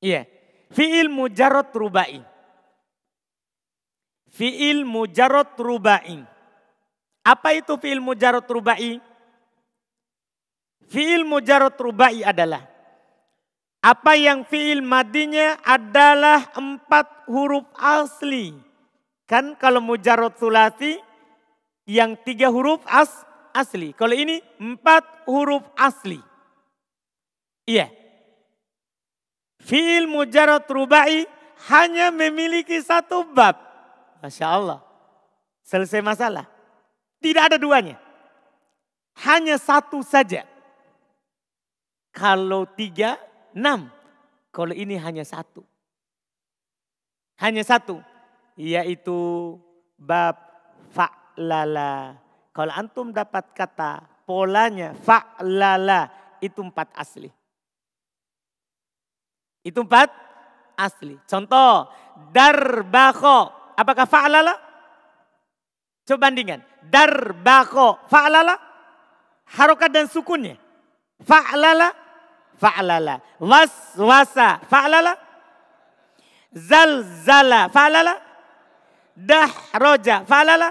Iya. 0.00 0.24
Fi'il 0.72 1.12
mujarot 1.12 1.68
rubai. 1.76 2.24
Fi'il 4.32 4.88
mujarot 4.88 5.52
rubai. 5.60 6.24
Apa 7.20 7.52
itu 7.52 7.76
fi'il 7.76 8.00
mujarot 8.00 8.48
rubai? 8.48 9.04
Fi'il 10.88 11.28
mujarot 11.28 11.76
rubai 11.76 12.24
adalah 12.24 12.64
apa 13.78 14.18
yang 14.18 14.42
fi'il 14.42 14.82
madinya 14.82 15.60
adalah 15.62 16.50
empat 16.56 17.28
huruf 17.30 17.68
asli. 17.78 18.56
Kan 19.28 19.54
kalau 19.60 19.84
mujarot 19.84 20.34
sulasi 20.40 20.96
yang 21.84 22.16
tiga 22.24 22.48
huruf 22.48 22.80
as, 22.88 23.12
asli. 23.52 23.92
Kalau 23.92 24.16
ini 24.16 24.40
empat 24.58 25.28
huruf 25.28 25.62
asli. 25.76 26.18
Iya. 27.68 27.92
Fi'il 29.60 30.08
mujarot 30.08 30.64
rubai 30.64 31.28
hanya 31.68 32.08
memiliki 32.08 32.80
satu 32.80 33.28
bab. 33.28 33.60
Masya 34.24 34.46
Allah. 34.48 34.80
Selesai 35.62 36.00
masalah. 36.00 36.48
Tidak 37.20 37.52
ada 37.52 37.60
duanya. 37.60 38.00
Hanya 39.28 39.60
satu 39.60 40.00
saja. 40.00 40.48
Kalau 42.18 42.66
tiga, 42.74 43.14
enam. 43.54 43.86
Kalau 44.50 44.74
ini 44.74 44.98
hanya 44.98 45.22
satu. 45.22 45.62
Hanya 47.38 47.62
satu. 47.62 48.02
Yaitu 48.58 49.54
bab 49.94 50.34
fa'lala. 50.90 52.18
Kalau 52.50 52.72
antum 52.74 53.14
dapat 53.14 53.54
kata 53.54 54.02
polanya 54.26 54.98
fa'lala. 54.98 56.10
Itu 56.42 56.66
empat 56.66 56.90
asli. 56.98 57.30
Itu 59.62 59.86
empat 59.86 60.10
asli. 60.74 61.14
Contoh, 61.22 61.86
darbako. 62.34 63.54
Apakah 63.78 64.10
fa'lala? 64.10 64.54
Coba 66.02 66.32
bandingkan. 66.32 66.64
Darbako. 66.82 68.02
Fa'lala? 68.10 68.56
Harokat 69.54 69.92
dan 69.92 70.10
sukunnya. 70.10 70.58
Fa'lala? 71.22 72.07
Fa'lala. 72.58 73.22
Waswasa. 73.38 74.58
Fa'lala? 74.66 75.14
Zalzala. 76.50 77.70
Fa'lala? 77.70 78.14
Dahroja. 79.14 80.26
Fa'lala? 80.26 80.68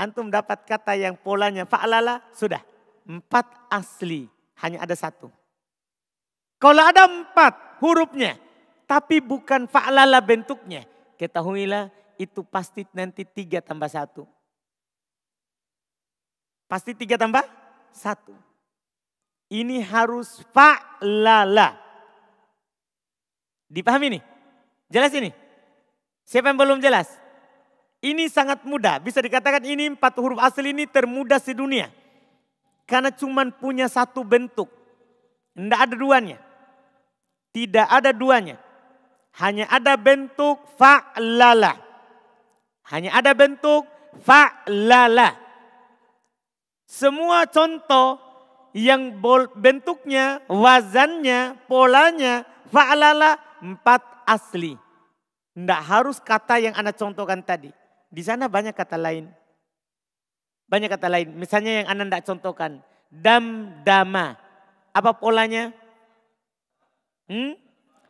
Antum 0.00 0.32
dapat 0.32 0.64
kata 0.64 0.96
yang 0.96 1.14
polanya 1.14 1.68
fa'lala. 1.68 2.24
Sudah. 2.32 2.64
Empat 3.04 3.44
asli. 3.68 4.26
Hanya 4.64 4.80
ada 4.80 4.96
satu. 4.96 5.28
Kalau 6.56 6.82
ada 6.82 7.04
empat 7.06 7.78
hurufnya. 7.84 8.40
Tapi 8.88 9.20
bukan 9.20 9.68
fa'lala 9.68 10.18
bentuknya. 10.24 10.88
Ketahuilah 11.20 11.92
itu 12.18 12.42
pasti 12.42 12.88
nanti 12.96 13.22
tiga 13.22 13.60
tambah 13.60 13.88
satu. 13.88 14.24
Pasti 16.66 16.96
tiga 16.96 17.20
tambah 17.20 17.44
satu. 17.92 18.32
Ini 19.52 19.84
harus 19.84 20.40
fa'lala. 20.56 21.76
Dipahami 23.68 24.16
nih? 24.16 24.22
Jelas 24.88 25.12
ini? 25.12 25.28
Siapa 26.24 26.48
yang 26.48 26.56
belum 26.56 26.80
jelas? 26.80 27.12
Ini 28.00 28.32
sangat 28.32 28.64
mudah. 28.64 28.96
Bisa 29.04 29.20
dikatakan 29.20 29.60
ini 29.68 29.92
empat 29.92 30.16
huruf 30.16 30.40
asli 30.40 30.72
ini 30.72 30.88
termudah 30.88 31.36
sedunia. 31.36 31.92
Karena 32.88 33.12
cuma 33.12 33.44
punya 33.52 33.92
satu 33.92 34.24
bentuk. 34.24 34.72
Tidak 35.52 35.80
ada 35.84 35.94
duanya. 36.00 36.40
Tidak 37.52 37.86
ada 37.92 38.08
duanya. 38.16 38.56
Hanya 39.36 39.68
ada 39.68 40.00
bentuk 40.00 40.64
fa'lala. 40.80 41.76
Hanya 42.88 43.12
ada 43.12 43.36
bentuk 43.36 43.84
fa'lala. 44.24 45.36
Semua 46.88 47.44
contoh 47.44 48.31
yang 48.72 49.20
bentuknya, 49.56 50.40
wazannya, 50.48 51.60
polanya, 51.68 52.48
fa'alala 52.72 53.36
empat 53.60 54.00
asli. 54.24 54.80
Tidak 55.52 55.82
harus 55.84 56.16
kata 56.16 56.56
yang 56.56 56.72
anda 56.72 56.96
contohkan 56.96 57.44
tadi. 57.44 57.68
Di 58.08 58.22
sana 58.24 58.48
banyak 58.48 58.72
kata 58.72 58.96
lain. 58.96 59.28
Banyak 60.68 60.88
kata 60.88 61.08
lain. 61.12 61.28
Misalnya 61.36 61.84
yang 61.84 61.86
anda 61.92 62.08
tidak 62.08 62.24
contohkan. 62.24 62.80
Dam, 63.12 63.76
dama. 63.84 64.40
Apa 64.96 65.12
polanya? 65.12 65.76
Hmm? 67.28 67.60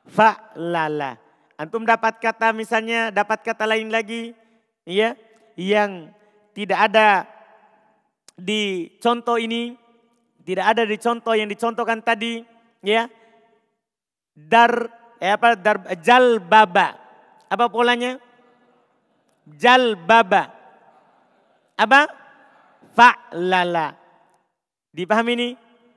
Fa'lala. 0.07 1.19
Antum 1.59 1.83
dapat 1.83 2.23
kata 2.23 2.55
misalnya, 2.55 3.11
dapat 3.11 3.43
kata 3.43 3.67
lain 3.67 3.91
lagi. 3.91 4.35
ya 4.87 5.19
Yang 5.59 6.15
tidak 6.55 6.79
ada 6.91 7.27
di 8.39 8.91
contoh 9.03 9.39
ini 9.39 9.75
tidak 10.43 10.67
ada 10.75 10.83
di 10.83 10.99
contoh 10.99 11.35
yang 11.39 11.47
dicontohkan 11.47 12.03
tadi 12.03 12.43
ya. 12.83 13.07
Dar 14.35 14.91
eh 15.23 15.31
apa 15.31 15.55
dar 15.55 15.79
jal 16.03 16.43
baba. 16.43 16.99
Apa 17.47 17.71
polanya? 17.71 18.19
Jal 19.59 19.95
baba. 19.95 20.51
Apa? 21.79 22.11
Fa'lala. 22.93 23.97
Dipahami 24.93 25.33
ini? 25.35 25.49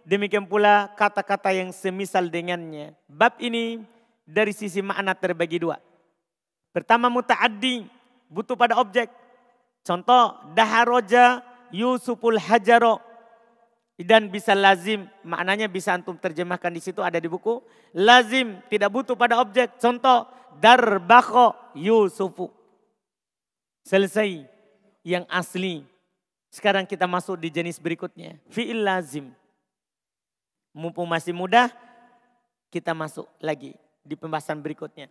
Demikian 0.05 0.45
pula 0.45 0.93
kata-kata 0.93 1.49
yang 1.51 1.73
semisal 1.73 2.29
dengannya. 2.29 2.93
Bab 3.09 3.41
ini 3.41 3.81
dari 4.25 4.53
sisi 4.53 4.81
makna 4.81 5.17
terbagi 5.17 5.61
dua. 5.61 5.81
Pertama 6.69 7.09
mutaaddi. 7.09 7.85
Butuh 8.29 8.57
pada 8.57 8.77
objek. 8.81 9.09
Contoh 9.85 10.33
daharoja 10.57 11.45
Yusuful 11.69 12.41
Hajaro 12.41 13.04
dan 14.03 14.27
bisa 14.27 14.51
lazim 14.51 15.07
maknanya 15.23 15.71
bisa 15.71 15.95
antum 15.95 16.19
terjemahkan 16.19 16.67
di 16.67 16.83
situ 16.83 16.99
ada 16.99 17.15
di 17.15 17.31
buku. 17.31 17.63
Lazim 17.95 18.59
tidak 18.67 18.91
butuh 18.91 19.15
pada 19.15 19.39
objek. 19.39 19.79
Contoh 19.79 20.27
darbako 20.59 21.55
Yusufu. 21.79 22.51
Selesai. 23.87 24.43
Yang 25.05 25.25
asli. 25.31 25.75
Sekarang 26.51 26.83
kita 26.83 27.07
masuk 27.07 27.39
di 27.39 27.47
jenis 27.47 27.79
berikutnya. 27.79 28.35
Fi'il 28.51 28.83
lazim. 28.83 29.31
Mumpung 30.75 31.07
masih 31.07 31.31
mudah 31.31 31.71
kita 32.67 32.91
masuk 32.91 33.29
lagi 33.39 33.77
di 34.03 34.19
pembahasan 34.19 34.59
berikutnya. 34.59 35.07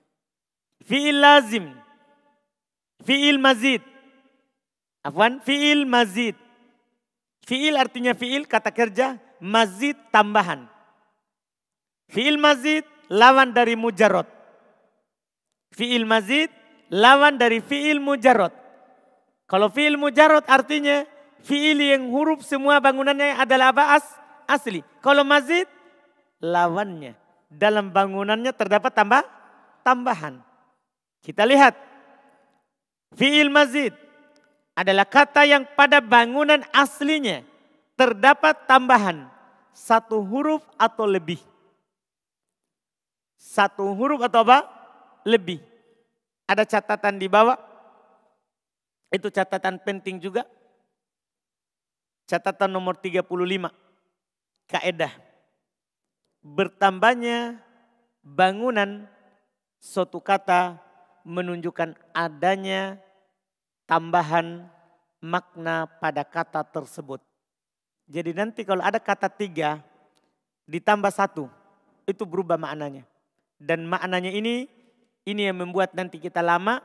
Fi'il 0.84 1.16
lazim. 1.16 1.72
Fi'il 3.00 3.40
mazid. 3.40 3.80
Afwan 5.00 5.40
fi'il 5.40 5.88
mazid 5.88 6.36
Fi'il 7.44 7.76
artinya 7.76 8.16
fi'il 8.16 8.48
kata 8.48 8.72
kerja, 8.72 9.20
mazid 9.36 10.00
tambahan. 10.08 10.64
Fi'il 12.08 12.40
mazid 12.40 12.88
lawan 13.12 13.52
dari 13.52 13.76
mujarot. 13.76 14.24
Fi'il 15.76 16.08
mazid 16.08 16.48
lawan 16.88 17.36
dari 17.36 17.60
fi'il 17.60 18.00
mujarot. 18.00 18.52
Kalau 19.44 19.68
fi'il 19.68 20.00
mujarot 20.00 20.48
artinya 20.48 21.04
fi'il 21.44 21.84
yang 21.84 22.08
huruf 22.08 22.40
semua 22.40 22.80
bangunannya 22.80 23.36
adalah 23.36 23.76
apa? 23.76 24.00
As, 24.00 24.06
asli. 24.48 24.80
Kalau 25.04 25.20
mazid 25.20 25.68
lawannya. 26.40 27.12
Dalam 27.52 27.92
bangunannya 27.92 28.50
terdapat 28.56 28.90
tambah 28.96 29.22
tambahan. 29.84 30.40
Kita 31.20 31.44
lihat. 31.44 31.76
Fi'il 33.14 33.52
mazid 33.52 33.94
adalah 34.74 35.06
kata 35.06 35.46
yang 35.46 35.62
pada 35.78 36.02
bangunan 36.02 36.60
aslinya 36.74 37.46
terdapat 37.94 38.66
tambahan 38.66 39.30
satu 39.70 40.22
huruf 40.22 40.62
atau 40.78 41.06
lebih. 41.06 41.38
Satu 43.38 43.94
huruf 43.94 44.22
atau 44.22 44.42
apa? 44.46 44.66
Lebih. 45.22 45.62
Ada 46.50 46.66
catatan 46.66 47.18
di 47.18 47.30
bawah. 47.30 47.58
Itu 49.14 49.30
catatan 49.30 49.78
penting 49.82 50.18
juga. 50.18 50.42
Catatan 52.26 52.70
nomor 52.70 52.98
35. 52.98 53.70
Kaedah. 54.66 55.12
Bertambahnya 56.44 57.62
bangunan 58.24 59.06
suatu 59.78 60.18
kata 60.18 60.80
menunjukkan 61.24 61.96
adanya 62.12 63.00
tambahan 63.84 64.68
makna 65.24 65.88
pada 66.00 66.20
kata 66.24 66.60
tersebut. 66.64 67.20
Jadi 68.04 68.36
nanti 68.36 68.60
kalau 68.68 68.84
ada 68.84 69.00
kata 69.00 69.32
tiga 69.32 69.80
ditambah 70.68 71.08
satu, 71.08 71.48
itu 72.04 72.24
berubah 72.28 72.60
maknanya. 72.60 73.08
Dan 73.56 73.88
maknanya 73.88 74.28
ini, 74.28 74.68
ini 75.24 75.48
yang 75.48 75.56
membuat 75.64 75.96
nanti 75.96 76.20
kita 76.20 76.44
lama 76.44 76.84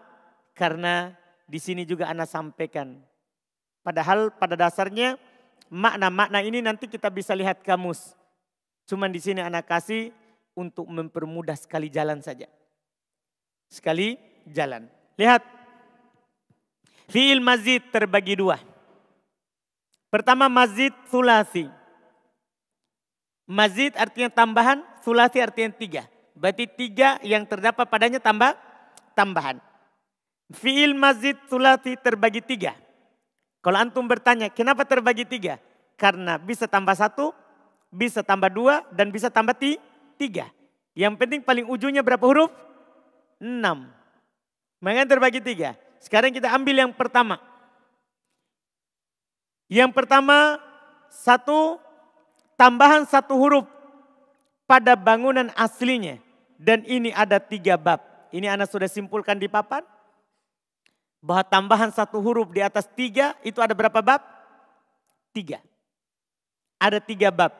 karena 0.56 1.12
di 1.44 1.60
sini 1.60 1.84
juga 1.84 2.08
Anda 2.08 2.24
sampaikan. 2.24 3.04
Padahal 3.84 4.32
pada 4.32 4.56
dasarnya 4.56 5.20
makna-makna 5.68 6.40
ini 6.40 6.64
nanti 6.64 6.88
kita 6.88 7.12
bisa 7.12 7.36
lihat 7.36 7.60
kamus. 7.64 8.16
Cuman 8.88 9.12
di 9.12 9.20
sini 9.20 9.44
anak 9.44 9.68
kasih 9.68 10.16
untuk 10.56 10.88
mempermudah 10.88 11.56
sekali 11.60 11.92
jalan 11.92 12.24
saja. 12.24 12.48
Sekali 13.68 14.16
jalan. 14.48 14.88
Lihat. 15.20 15.59
Fi'il 17.10 17.42
mazid 17.42 17.90
terbagi 17.90 18.38
dua. 18.38 18.62
Pertama 20.14 20.46
mazid 20.46 20.94
sulasi. 21.10 21.66
Mazid 23.50 23.98
artinya 23.98 24.30
tambahan, 24.30 24.86
sulasi 25.02 25.42
artinya 25.42 25.74
tiga. 25.74 26.06
Berarti 26.38 26.70
tiga 26.70 27.18
yang 27.26 27.50
terdapat 27.50 27.90
padanya 27.90 28.22
tambah 28.22 28.54
tambahan. 29.18 29.58
Fi'il 30.54 30.94
mazid 30.94 31.38
sulasi 31.50 31.98
terbagi 31.98 32.46
tiga. 32.46 32.78
Kalau 33.66 33.82
antum 33.82 34.06
bertanya, 34.06 34.54
kenapa 34.54 34.86
terbagi 34.86 35.26
tiga? 35.26 35.58
Karena 35.98 36.38
bisa 36.38 36.70
tambah 36.70 36.94
satu, 36.94 37.34
bisa 37.90 38.22
tambah 38.22 38.54
dua, 38.54 38.86
dan 38.94 39.10
bisa 39.10 39.34
tambah 39.34 39.58
tiga. 40.16 40.46
Yang 40.94 41.14
penting 41.18 41.42
paling 41.42 41.66
ujungnya 41.66 42.06
berapa 42.06 42.22
huruf? 42.22 42.54
Enam. 43.42 43.90
Makanya 44.78 45.10
terbagi 45.10 45.42
tiga. 45.42 45.74
Sekarang 46.00 46.32
kita 46.32 46.48
ambil 46.52 46.80
yang 46.80 46.92
pertama. 46.96 47.38
Yang 49.70 49.92
pertama, 49.94 50.58
satu 51.12 51.78
tambahan 52.58 53.06
satu 53.06 53.38
huruf 53.38 53.68
pada 54.66 54.98
bangunan 54.98 55.54
aslinya. 55.54 56.18
Dan 56.60 56.84
ini 56.84 57.14
ada 57.16 57.40
tiga 57.40 57.80
bab. 57.80 58.04
Ini 58.36 58.52
anak 58.52 58.68
sudah 58.68 58.90
simpulkan 58.90 59.40
di 59.40 59.48
papan. 59.48 59.86
Bahwa 61.20 61.44
tambahan 61.44 61.92
satu 61.92 62.20
huruf 62.24 62.50
di 62.52 62.64
atas 62.64 62.88
tiga 62.96 63.36
itu 63.44 63.60
ada 63.60 63.76
berapa 63.76 64.00
bab? 64.00 64.24
Tiga. 65.36 65.60
Ada 66.80 67.04
tiga 67.04 67.28
bab. 67.30 67.52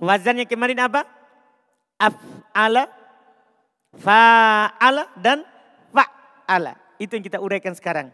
Wazannya 0.00 0.48
kemarin 0.48 0.80
apa? 0.80 1.04
Af'ala, 2.00 2.88
fa'ala, 4.00 5.04
dan 5.20 5.44
fa'ala. 5.92 6.89
Itu 7.00 7.16
yang 7.16 7.24
kita 7.24 7.40
uraikan 7.40 7.72
sekarang. 7.72 8.12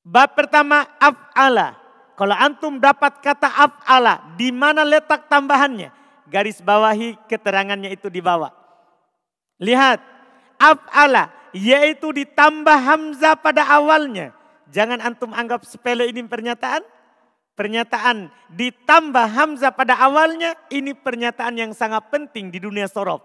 Bab 0.00 0.32
pertama 0.32 0.88
af'ala. 0.96 1.76
Kalau 2.16 2.32
antum 2.32 2.80
dapat 2.80 3.20
kata 3.20 3.46
af'ala, 3.46 4.34
di 4.40 4.48
mana 4.48 4.82
letak 4.82 5.28
tambahannya? 5.28 5.92
Garis 6.26 6.64
bawahi 6.64 7.20
keterangannya 7.28 7.92
itu 7.92 8.08
di 8.08 8.24
bawah. 8.24 8.50
Lihat, 9.60 10.00
af'ala 10.56 11.36
yaitu 11.52 12.12
ditambah 12.12 12.76
hamzah 12.76 13.36
pada 13.36 13.64
awalnya. 13.68 14.32
Jangan 14.68 15.00
antum 15.00 15.32
anggap 15.32 15.64
sepele 15.64 16.08
ini 16.08 16.24
pernyataan. 16.24 16.84
Pernyataan 17.58 18.30
ditambah 18.54 19.26
hamzah 19.34 19.74
pada 19.74 19.98
awalnya 19.98 20.54
ini 20.70 20.94
pernyataan 20.94 21.58
yang 21.58 21.72
sangat 21.74 22.06
penting 22.06 22.54
di 22.54 22.62
dunia 22.62 22.86
sorof. 22.86 23.18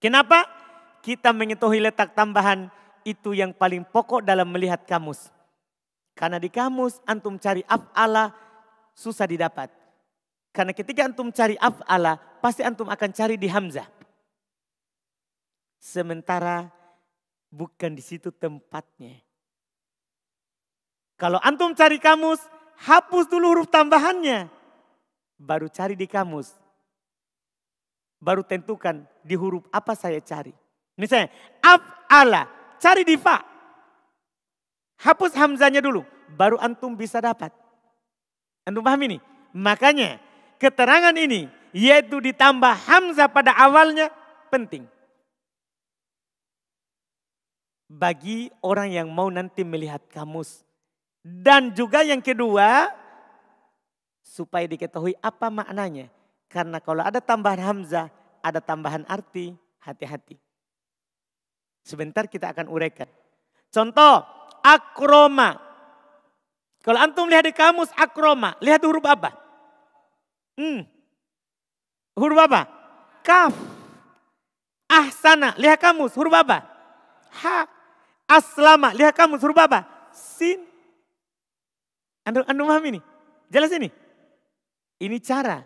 Kenapa? 0.00 0.59
Kita 1.00 1.32
mengetahui 1.32 1.80
letak 1.80 2.12
tambahan 2.12 2.68
itu 3.04 3.32
yang 3.32 3.56
paling 3.56 3.84
pokok 3.84 4.20
dalam 4.20 4.48
melihat 4.48 4.84
kamus. 4.84 5.32
Karena 6.12 6.36
di 6.36 6.52
kamus 6.52 7.00
antum 7.08 7.40
cari 7.40 7.64
af'ala 7.64 8.36
susah 8.92 9.24
didapat. 9.24 9.72
Karena 10.52 10.76
ketika 10.76 11.08
antum 11.08 11.32
cari 11.32 11.56
af'ala 11.56 12.20
pasti 12.44 12.60
antum 12.60 12.88
akan 12.92 13.10
cari 13.16 13.40
di 13.40 13.48
hamzah. 13.48 13.88
Sementara 15.80 16.68
bukan 17.48 17.96
di 17.96 18.04
situ 18.04 18.28
tempatnya. 18.28 19.16
Kalau 21.16 21.40
antum 21.40 21.72
cari 21.72 21.96
kamus, 21.96 22.40
hapus 22.84 23.28
dulu 23.28 23.56
huruf 23.56 23.68
tambahannya. 23.72 24.48
Baru 25.40 25.72
cari 25.72 25.96
di 25.96 26.04
kamus. 26.04 26.52
Baru 28.20 28.44
tentukan 28.44 29.08
di 29.24 29.32
huruf 29.36 29.64
apa 29.72 29.96
saya 29.96 30.20
cari. 30.20 30.52
Misalnya, 31.00 31.32
af'ala, 31.64 32.44
cari 32.76 33.08
di 33.08 33.16
fa. 33.16 33.40
Hapus 35.00 35.32
hamzanya 35.32 35.80
dulu, 35.80 36.04
baru 36.36 36.60
antum 36.60 36.92
bisa 36.92 37.24
dapat. 37.24 37.48
Antum 38.68 38.84
paham 38.84 39.00
ini? 39.08 39.16
Makanya 39.56 40.20
keterangan 40.60 41.16
ini 41.16 41.48
yaitu 41.72 42.20
ditambah 42.20 42.76
hamzah 42.84 43.32
pada 43.32 43.56
awalnya 43.56 44.12
penting. 44.52 44.84
Bagi 47.88 48.52
orang 48.60 48.92
yang 48.92 49.08
mau 49.08 49.32
nanti 49.32 49.64
melihat 49.64 50.04
kamus. 50.12 50.62
Dan 51.24 51.72
juga 51.74 52.04
yang 52.04 52.20
kedua, 52.22 52.92
supaya 54.22 54.68
diketahui 54.68 55.16
apa 55.18 55.50
maknanya. 55.50 56.12
Karena 56.46 56.78
kalau 56.78 57.02
ada 57.02 57.18
tambahan 57.18 57.60
hamzah, 57.60 58.06
ada 58.44 58.62
tambahan 58.62 59.02
arti, 59.10 59.56
hati-hati. 59.82 60.49
Sebentar 61.84 62.28
kita 62.28 62.52
akan 62.52 62.68
uraikan. 62.68 63.08
Contoh, 63.70 64.24
akroma. 64.60 65.56
Kalau 66.80 66.98
antum 67.00 67.28
lihat 67.28 67.44
di 67.44 67.52
kamus 67.52 67.92
akroma, 67.92 68.56
lihat 68.64 68.80
huruf 68.84 69.04
apa? 69.04 69.36
Hmm. 70.56 70.84
Huruf 72.16 72.38
apa? 72.40 72.68
Kaf. 73.20 73.52
Ahsana, 74.90 75.54
lihat 75.60 75.78
kamus, 75.78 76.16
huruf 76.16 76.34
apa? 76.34 76.66
Ha. 77.44 77.68
Aslama, 78.26 78.90
lihat 78.96 79.14
kamus, 79.14 79.42
huruf 79.44 79.58
apa? 79.60 79.86
Sin. 80.10 80.66
Anda, 82.26 82.42
anda 82.46 82.62
paham 82.66 82.84
ini? 82.90 83.00
Jelas 83.50 83.70
ini? 83.74 83.90
Ini 85.00 85.16
cara. 85.22 85.64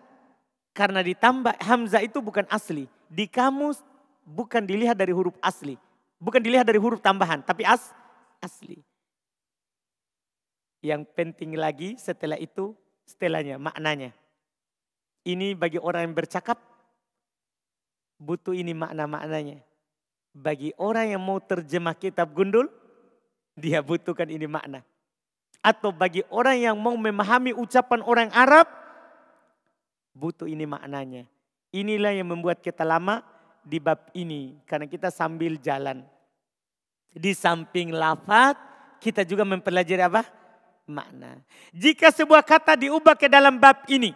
Karena 0.75 1.03
ditambah 1.05 1.55
Hamzah 1.63 2.03
itu 2.03 2.19
bukan 2.19 2.47
asli. 2.51 2.91
Di 3.07 3.31
kamus 3.31 3.79
bukan 4.27 4.67
dilihat 4.67 4.99
dari 4.99 5.15
huruf 5.15 5.39
asli. 5.39 5.79
Bukan 6.25 6.41
dilihat 6.41 6.65
dari 6.65 6.81
huruf 6.81 7.05
tambahan, 7.05 7.45
tapi 7.45 7.69
as, 7.69 7.93
asli. 8.41 8.81
Yang 10.81 11.05
penting 11.13 11.53
lagi 11.53 12.01
setelah 12.01 12.41
itu, 12.41 12.73
setelahnya, 13.05 13.61
maknanya. 13.61 14.17
Ini 15.29 15.53
bagi 15.53 15.77
orang 15.77 16.09
yang 16.09 16.17
bercakap, 16.17 16.57
butuh 18.17 18.57
ini 18.57 18.73
makna-maknanya. 18.73 19.61
Bagi 20.33 20.73
orang 20.81 21.13
yang 21.13 21.21
mau 21.21 21.37
terjemah 21.45 21.93
kitab 21.93 22.33
gundul, 22.33 22.73
dia 23.53 23.85
butuhkan 23.85 24.33
ini 24.33 24.49
makna. 24.49 24.81
Atau 25.61 25.93
bagi 25.93 26.25
orang 26.33 26.57
yang 26.57 26.77
mau 26.77 26.97
memahami 26.97 27.53
ucapan 27.53 28.01
orang 28.01 28.33
Arab, 28.33 28.65
butuh 30.17 30.49
ini 30.49 30.65
maknanya. 30.65 31.29
Inilah 31.69 32.17
yang 32.17 32.33
membuat 32.33 32.65
kita 32.65 32.85
lama 32.85 33.21
di 33.65 33.77
bab 33.81 34.09
ini. 34.13 34.57
Karena 34.69 34.85
kita 34.85 35.09
sambil 35.09 35.57
jalan. 35.57 36.14
Di 37.15 37.31
samping 37.31 37.95
lafaz 37.95 38.59
kita 38.99 39.23
juga 39.23 39.47
mempelajari 39.47 40.03
apa? 40.03 40.27
Makna. 40.91 41.39
Jika 41.71 42.11
sebuah 42.11 42.43
kata 42.43 42.75
diubah 42.75 43.15
ke 43.15 43.31
dalam 43.31 43.57
bab 43.57 43.87
ini, 43.87 44.11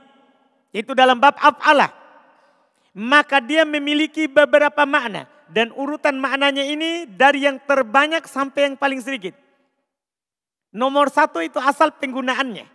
itu 0.74 0.92
dalam 0.98 1.16
bab 1.16 1.38
af'alah, 1.38 1.94
maka 2.92 3.38
dia 3.38 3.62
memiliki 3.62 4.26
beberapa 4.26 4.82
makna. 4.82 5.30
Dan 5.48 5.72
urutan 5.72 6.20
maknanya 6.20 6.60
ini 6.60 7.08
dari 7.08 7.48
yang 7.48 7.56
terbanyak 7.64 8.28
sampai 8.28 8.68
yang 8.68 8.76
paling 8.76 9.00
sedikit. 9.00 9.32
Nomor 10.68 11.08
satu 11.08 11.40
itu 11.40 11.56
asal 11.56 11.88
penggunaannya. 11.96 12.68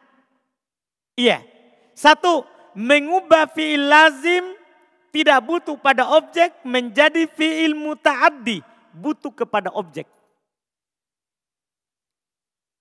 Iya. 1.14 1.46
Satu, 1.94 2.42
mengubah 2.74 3.46
fi'il 3.54 3.86
lazim 3.86 4.58
tidak 5.14 5.46
butuh 5.46 5.78
pada 5.78 6.10
objek 6.18 6.66
menjadi 6.66 7.30
fi'il 7.30 7.78
muta'addi 7.78 8.73
butuh 8.94 9.34
kepada 9.34 9.74
objek. 9.74 10.08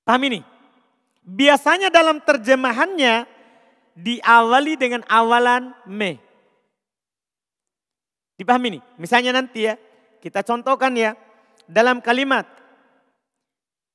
Paham 0.05 0.23
ini? 0.29 0.41
Biasanya 1.23 1.89
dalam 1.89 2.19
terjemahannya 2.23 3.27
diawali 3.97 4.75
dengan 4.77 5.03
awalan 5.09 5.73
me. 5.89 6.19
Dipahami 8.37 8.77
ini? 8.77 8.81
Misalnya 8.99 9.33
nanti 9.35 9.71
ya, 9.71 9.79
kita 10.19 10.43
contohkan 10.43 10.91
ya 10.99 11.15
dalam 11.71 12.03
kalimat 12.03 12.45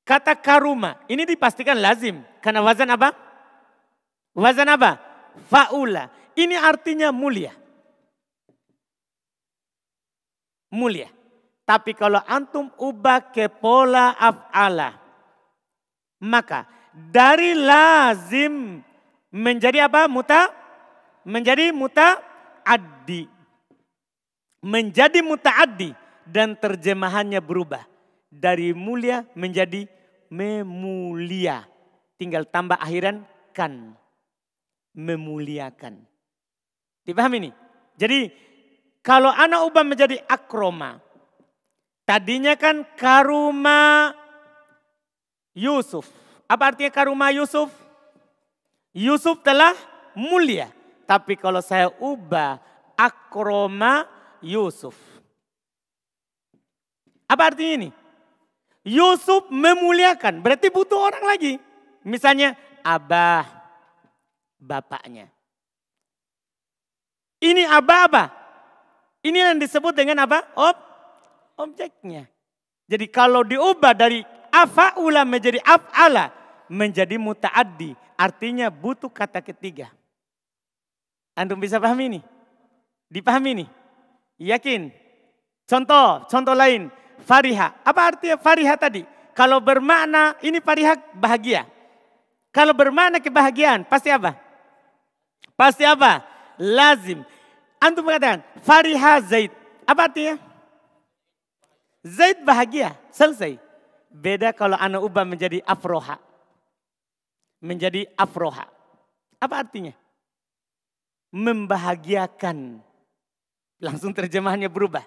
Kata 0.08 0.32
karuma, 0.40 0.96
ini 1.04 1.28
dipastikan 1.28 1.76
lazim. 1.76 2.24
Karena 2.40 2.64
wazan 2.64 2.88
apa? 2.88 3.12
Wazan 4.32 4.72
apa? 4.72 4.96
Faula. 5.52 6.08
Ini 6.32 6.56
artinya 6.56 7.12
mulia. 7.12 7.52
Mulia. 10.72 11.12
Tapi 11.68 11.92
kalau 11.92 12.24
antum 12.24 12.72
ubah 12.80 13.28
ke 13.28 13.52
pola 13.52 14.16
af'ala. 14.16 14.96
Maka 16.24 16.64
dari 16.96 17.52
lazim 17.52 18.80
menjadi 19.28 19.84
apa? 19.84 20.08
Muta? 20.08 20.48
Menjadi 21.28 21.68
muta 21.76 22.24
addi. 22.64 23.28
Menjadi 24.64 25.20
mutaaddi 25.20 25.92
dan 26.24 26.56
terjemahannya 26.56 27.44
berubah. 27.44 27.84
Dari 28.32 28.72
mulia 28.72 29.28
menjadi 29.36 29.84
memulia. 30.32 31.68
Tinggal 32.16 32.48
tambah 32.48 32.80
akhiran 32.80 33.28
kan. 33.52 33.92
Memuliakan. 34.96 36.00
Dipahami 37.04 37.36
ini? 37.44 37.50
Jadi 38.00 38.32
kalau 39.04 39.28
anak 39.28 39.68
ubah 39.68 39.84
menjadi 39.84 40.16
akroma. 40.24 41.07
Tadinya 42.08 42.56
kan 42.56 42.88
karuma 42.96 44.16
Yusuf. 45.52 46.08
Apa 46.48 46.72
artinya 46.72 46.88
karuma 46.88 47.28
Yusuf? 47.28 47.68
Yusuf 48.96 49.44
telah 49.44 49.76
mulia. 50.16 50.72
Tapi 51.04 51.36
kalau 51.36 51.60
saya 51.60 51.92
ubah 52.00 52.64
akroma 52.96 54.08
Yusuf. 54.40 54.96
Apa 57.28 57.52
artinya 57.52 57.84
ini? 57.84 57.90
Yusuf 58.88 59.52
memuliakan, 59.52 60.40
berarti 60.40 60.72
butuh 60.72 60.96
orang 60.96 61.28
lagi. 61.28 61.60
Misalnya 62.08 62.56
abah, 62.80 63.44
bapaknya. 64.56 65.28
Ini 67.44 67.68
abah 67.68 68.00
apa? 68.08 68.24
Ini 69.20 69.52
yang 69.52 69.60
disebut 69.60 69.92
dengan 69.92 70.24
apa? 70.24 70.40
Ob 70.56 70.87
objeknya. 71.58 72.30
Jadi 72.88 73.10
kalau 73.10 73.44
diubah 73.44 73.92
dari 73.92 74.24
afa'ula 74.48 75.26
menjadi 75.28 75.60
af'ala 75.60 76.32
menjadi 76.72 77.16
muta'addi. 77.20 77.92
Artinya 78.18 78.72
butuh 78.72 79.10
kata 79.12 79.42
ketiga. 79.44 79.92
Antum 81.38 81.60
bisa 81.60 81.78
pahami 81.78 82.16
ini? 82.16 82.20
Dipahami 83.08 83.50
ini? 83.62 83.66
Yakin? 84.42 84.90
Contoh, 85.68 86.26
contoh 86.26 86.54
lain. 86.54 86.90
Fariha. 87.22 87.78
Apa 87.84 88.14
artinya 88.14 88.36
fariha 88.38 88.74
tadi? 88.74 89.02
Kalau 89.38 89.62
bermakna, 89.62 90.34
ini 90.42 90.58
fariha 90.58 90.98
bahagia. 91.14 91.62
Kalau 92.50 92.74
bermakna 92.74 93.22
kebahagiaan, 93.22 93.86
pasti 93.86 94.10
apa? 94.10 94.34
Pasti 95.54 95.86
apa? 95.86 96.26
Lazim. 96.58 97.22
Antum 97.78 98.02
mengatakan, 98.02 98.42
fariha 98.66 99.22
zaid. 99.22 99.54
Apa 99.86 100.10
artinya? 100.10 100.47
Zaid 102.08 102.40
bahagia, 102.40 102.96
selesai. 103.12 103.60
Beda 104.08 104.56
kalau 104.56 104.80
anak 104.80 105.04
ubah 105.04 105.28
menjadi 105.28 105.60
afroha. 105.68 106.16
Menjadi 107.60 108.08
afroha. 108.16 108.64
Apa 109.36 109.60
artinya? 109.60 109.92
Membahagiakan. 111.28 112.80
Langsung 113.84 114.16
terjemahannya 114.16 114.72
berubah. 114.72 115.04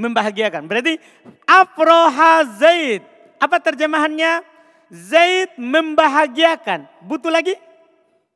Membahagiakan. 0.00 0.64
Berarti 0.64 0.96
afroha 1.44 2.48
Zaid. 2.56 3.04
Apa 3.36 3.60
terjemahannya? 3.60 4.40
Zaid 4.88 5.54
membahagiakan. 5.60 6.88
Butuh 7.04 7.30
lagi? 7.30 7.54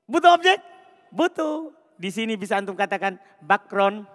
Butuh 0.04 0.36
objek? 0.36 0.60
Butuh. 1.08 1.72
Di 1.96 2.12
sini 2.12 2.36
bisa 2.36 2.60
antum 2.60 2.76
katakan 2.76 3.16
background 3.40 4.06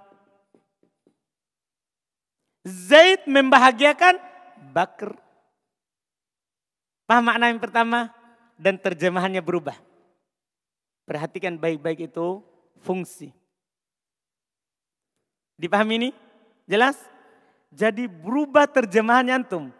Zaid 2.67 3.23
membahagiakan 3.23 4.19
Bakr. 4.75 5.15
Paham 7.07 7.25
makna 7.25 7.49
yang 7.49 7.61
pertama? 7.61 8.11
Dan 8.59 8.75
terjemahannya 8.75 9.39
berubah. 9.39 9.79
Perhatikan 11.07 11.55
baik-baik 11.55 12.11
itu 12.11 12.43
fungsi. 12.83 13.31
Dipahami 15.55 15.93
ini? 15.95 16.09
Jelas? 16.69 16.99
Jadi 17.71 18.05
berubah 18.05 18.67
terjemahan 18.67 19.41
antum. 19.41 19.71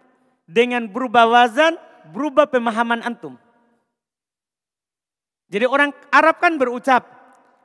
Dengan 0.50 0.90
berubah 0.90 1.30
wazan, 1.30 1.78
berubah 2.10 2.50
pemahaman 2.50 3.06
antum. 3.06 3.38
Jadi 5.50 5.66
orang 5.66 5.94
Arab 6.10 6.42
kan 6.42 6.58
berucap. 6.58 7.06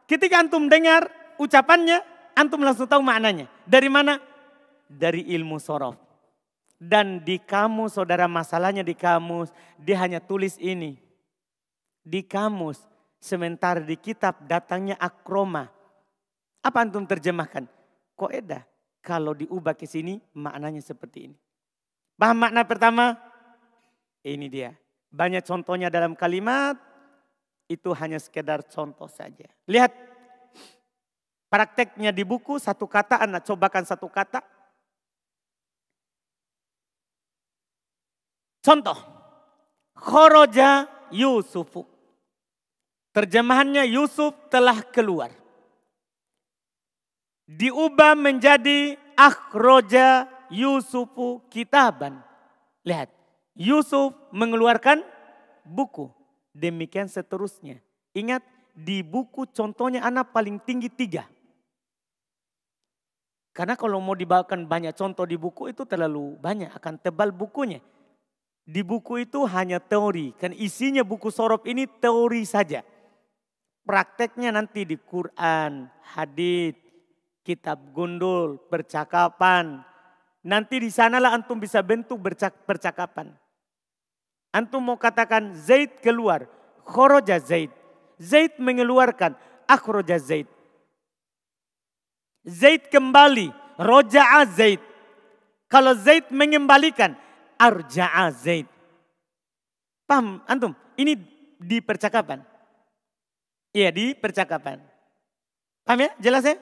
Ketika 0.05 0.45
antum 0.45 0.69
dengar 0.69 1.09
ucapannya, 1.41 2.05
antum 2.37 2.61
langsung 2.61 2.85
tahu 2.85 3.01
maknanya. 3.01 3.49
Dari 3.65 3.89
mana? 3.89 4.21
Dari 4.89 5.26
ilmu 5.35 5.57
sorof. 5.61 5.97
Dan 6.74 7.22
di 7.22 7.41
kamus, 7.41 7.97
saudara 7.97 8.28
masalahnya 8.28 8.85
di 8.85 8.93
kamus, 8.93 9.55
dia 9.80 9.97
hanya 10.03 10.20
tulis 10.20 10.61
ini. 10.61 11.01
Di 12.05 12.20
kamus, 12.20 12.82
sementara 13.16 13.80
di 13.80 13.97
kitab 13.97 14.45
datangnya 14.45 14.99
akroma. 15.01 15.72
Apa 16.61 16.85
antum 16.85 17.09
terjemahkan? 17.09 17.64
Koedah. 18.18 18.64
Kalau 19.05 19.37
diubah 19.37 19.76
ke 19.76 19.85
sini 19.85 20.16
maknanya 20.32 20.80
seperti 20.80 21.28
ini. 21.28 21.37
Paham 22.16 22.41
makna 22.41 22.64
pertama? 22.64 23.20
Ini 24.24 24.47
dia. 24.49 24.72
Banyak 25.12 25.45
contohnya 25.45 25.93
dalam 25.93 26.16
kalimat, 26.16 26.80
itu 27.68 27.93
hanya 27.97 28.16
sekedar 28.20 28.64
contoh 28.64 29.09
saja. 29.09 29.49
Lihat, 29.68 29.93
prakteknya 31.53 32.12
di 32.12 32.24
buku 32.24 32.57
satu 32.57 32.89
kata, 32.89 33.20
anak 33.20 33.45
cobakan 33.45 33.85
satu 33.85 34.09
kata, 34.09 34.41
Contoh, 38.65 38.97
khoroja 39.93 40.89
Yusufu. 41.12 41.85
Terjemahannya 43.12 43.85
Yusuf 43.93 44.33
telah 44.49 44.81
keluar. 44.89 45.29
Diubah 47.45 48.17
menjadi 48.17 48.97
akhroja 49.12 50.25
Yusufu 50.49 51.45
kitaban. 51.53 52.25
Lihat, 52.89 53.12
Yusuf 53.53 54.17
mengeluarkan 54.33 55.05
buku. 55.69 56.09
Demikian 56.57 57.07
seterusnya. 57.12 57.85
Ingat, 58.17 58.41
di 58.75 59.05
buku 59.07 59.47
contohnya 59.55 60.03
anak 60.03 60.35
paling 60.35 60.59
tinggi 60.59 60.91
tiga. 60.91 61.29
Karena 63.55 63.79
kalau 63.79 64.03
mau 64.03 64.19
dibawakan 64.19 64.67
banyak 64.67 64.99
contoh 64.99 65.23
di 65.23 65.39
buku 65.39 65.71
itu 65.71 65.87
terlalu 65.87 66.35
banyak, 66.43 66.75
akan 66.75 66.99
tebal 66.99 67.31
bukunya. 67.31 67.79
Di 68.65 68.81
buku 68.81 69.29
itu 69.29 69.45
hanya 69.45 69.77
teori, 69.77 70.33
kan 70.41 70.49
isinya 70.57 71.05
buku 71.05 71.29
sorop 71.29 71.69
ini 71.69 71.85
teori 71.85 72.49
saja. 72.49 72.81
Prakteknya 73.85 74.57
nanti 74.57 74.89
di 74.89 74.97
Quran, 74.97 75.93
hadith, 76.17 76.81
kitab 77.45 77.93
gundul, 77.93 78.57
percakapan. 78.73 79.85
Nanti 80.41 80.81
di 80.81 80.89
sanalah 80.89 81.37
antum 81.37 81.61
bisa 81.61 81.85
bentuk 81.85 82.17
percakapan. 82.65 83.37
Antum 84.49 84.81
mau 84.81 84.97
katakan 84.97 85.53
Zaid 85.53 86.01
keluar, 86.01 86.49
khoroja 86.89 87.37
Zaid. 87.37 87.69
Zaid 88.17 88.57
mengeluarkan, 88.57 89.37
akhroja 89.69 90.17
Zaid. 90.17 90.49
Zaid 92.49 92.89
kembali, 92.89 93.53
roja'a 93.77 94.49
Zaid. 94.49 94.81
Kalau 95.69 95.93
Zaid 95.93 96.33
mengembalikan, 96.33 97.17
arja'a 97.59 98.31
Zaid. 98.35 98.69
Paham 100.05 100.45
antum? 100.45 100.73
Ini 100.95 101.17
di 101.59 101.79
percakapan. 101.81 102.45
Iya 103.75 103.91
di 103.91 104.15
percakapan. 104.15 104.79
Paham 105.83 106.05
ya? 106.05 106.11
Jelas 106.21 106.45
ya? 106.45 106.57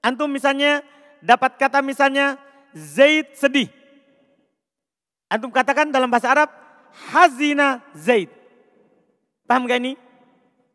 Antum 0.00 0.30
misalnya 0.30 0.80
dapat 1.20 1.60
kata 1.60 1.84
misalnya 1.84 2.40
Zaid 2.72 3.36
sedih. 3.36 3.68
Antum 5.30 5.52
katakan 5.52 5.92
dalam 5.92 6.10
bahasa 6.10 6.32
Arab 6.32 6.50
hazina 7.12 7.84
Zaid. 7.94 8.32
Paham 9.46 9.66
gak 9.66 9.82
ini? 9.82 9.94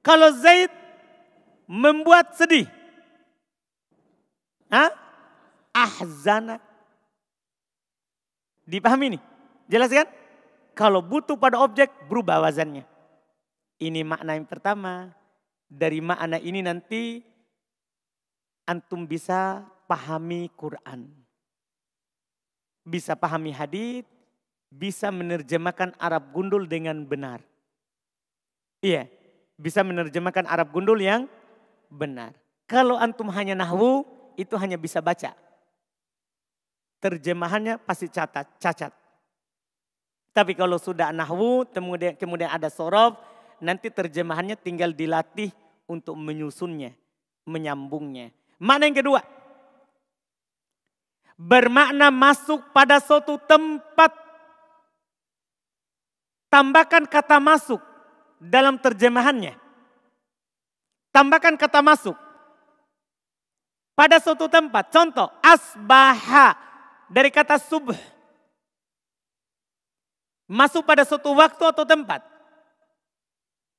Kalau 0.05 0.29
Zaid 0.35 0.69
membuat 1.65 2.37
sedih. 2.37 2.69
Hah? 4.69 4.91
Ahzana. 5.75 6.61
Dipahami 8.65 9.17
nih? 9.17 9.21
Jelas 9.65 9.89
kan? 9.89 10.07
Kalau 10.75 10.99
butuh 10.99 11.39
pada 11.39 11.61
objek 11.61 11.89
berubah 12.11 12.43
wazannya. 12.43 12.83
Ini 13.79 14.03
makna 14.03 14.35
yang 14.35 14.47
pertama. 14.47 15.11
Dari 15.65 15.99
makna 15.99 16.37
ini 16.37 16.61
nanti 16.61 17.23
antum 18.67 19.07
bisa 19.07 19.65
pahami 19.89 20.51
Quran. 20.53 21.09
Bisa 22.85 23.17
pahami 23.17 23.49
hadith, 23.49 24.05
bisa 24.69 25.09
menerjemahkan 25.09 25.97
Arab 25.97 26.29
gundul 26.35 26.69
dengan 26.69 27.01
benar. 27.01 27.41
Iya, 28.83 29.09
bisa 29.57 29.81
menerjemahkan 29.81 30.45
Arab 30.45 30.69
gundul 30.69 31.01
yang 31.01 31.25
benar. 31.89 32.37
Kalau 32.69 32.97
antum 32.99 33.29
hanya 33.33 33.57
nahwu, 33.57 34.05
itu 34.37 34.53
hanya 34.59 34.77
bisa 34.77 35.01
baca. 35.01 35.33
Terjemahannya 37.01 37.81
pasti 37.81 38.09
catat, 38.09 38.45
cacat. 38.61 39.04
Tapi 40.35 40.51
kalau 40.51 40.75
sudah 40.75 41.15
nahwu, 41.15 41.63
kemudian, 41.71 42.11
kemudian 42.19 42.51
ada 42.51 42.67
sorof, 42.67 43.15
nanti 43.63 43.87
terjemahannya 43.87 44.59
tinggal 44.59 44.91
dilatih 44.91 45.47
untuk 45.87 46.19
menyusunnya, 46.19 46.91
menyambungnya. 47.47 48.35
Mana 48.59 48.83
yang 48.83 48.99
kedua? 48.99 49.23
Bermakna 51.39 52.11
masuk 52.11 52.59
pada 52.75 52.99
suatu 52.99 53.39
tempat. 53.47 54.11
Tambahkan 56.51 57.07
kata 57.07 57.39
masuk 57.39 57.79
dalam 58.35 58.75
terjemahannya. 58.75 59.55
Tambahkan 61.15 61.55
kata 61.55 61.79
masuk. 61.79 62.15
Pada 63.95 64.19
suatu 64.19 64.51
tempat. 64.51 64.91
Contoh, 64.91 65.31
asbaha 65.39 66.59
dari 67.07 67.31
kata 67.31 67.55
subuh. 67.55 68.14
Masuk 70.45 70.85
pada 70.85 71.01
suatu 71.01 71.33
waktu 71.33 71.63
atau 71.65 71.85
tempat. 71.85 72.21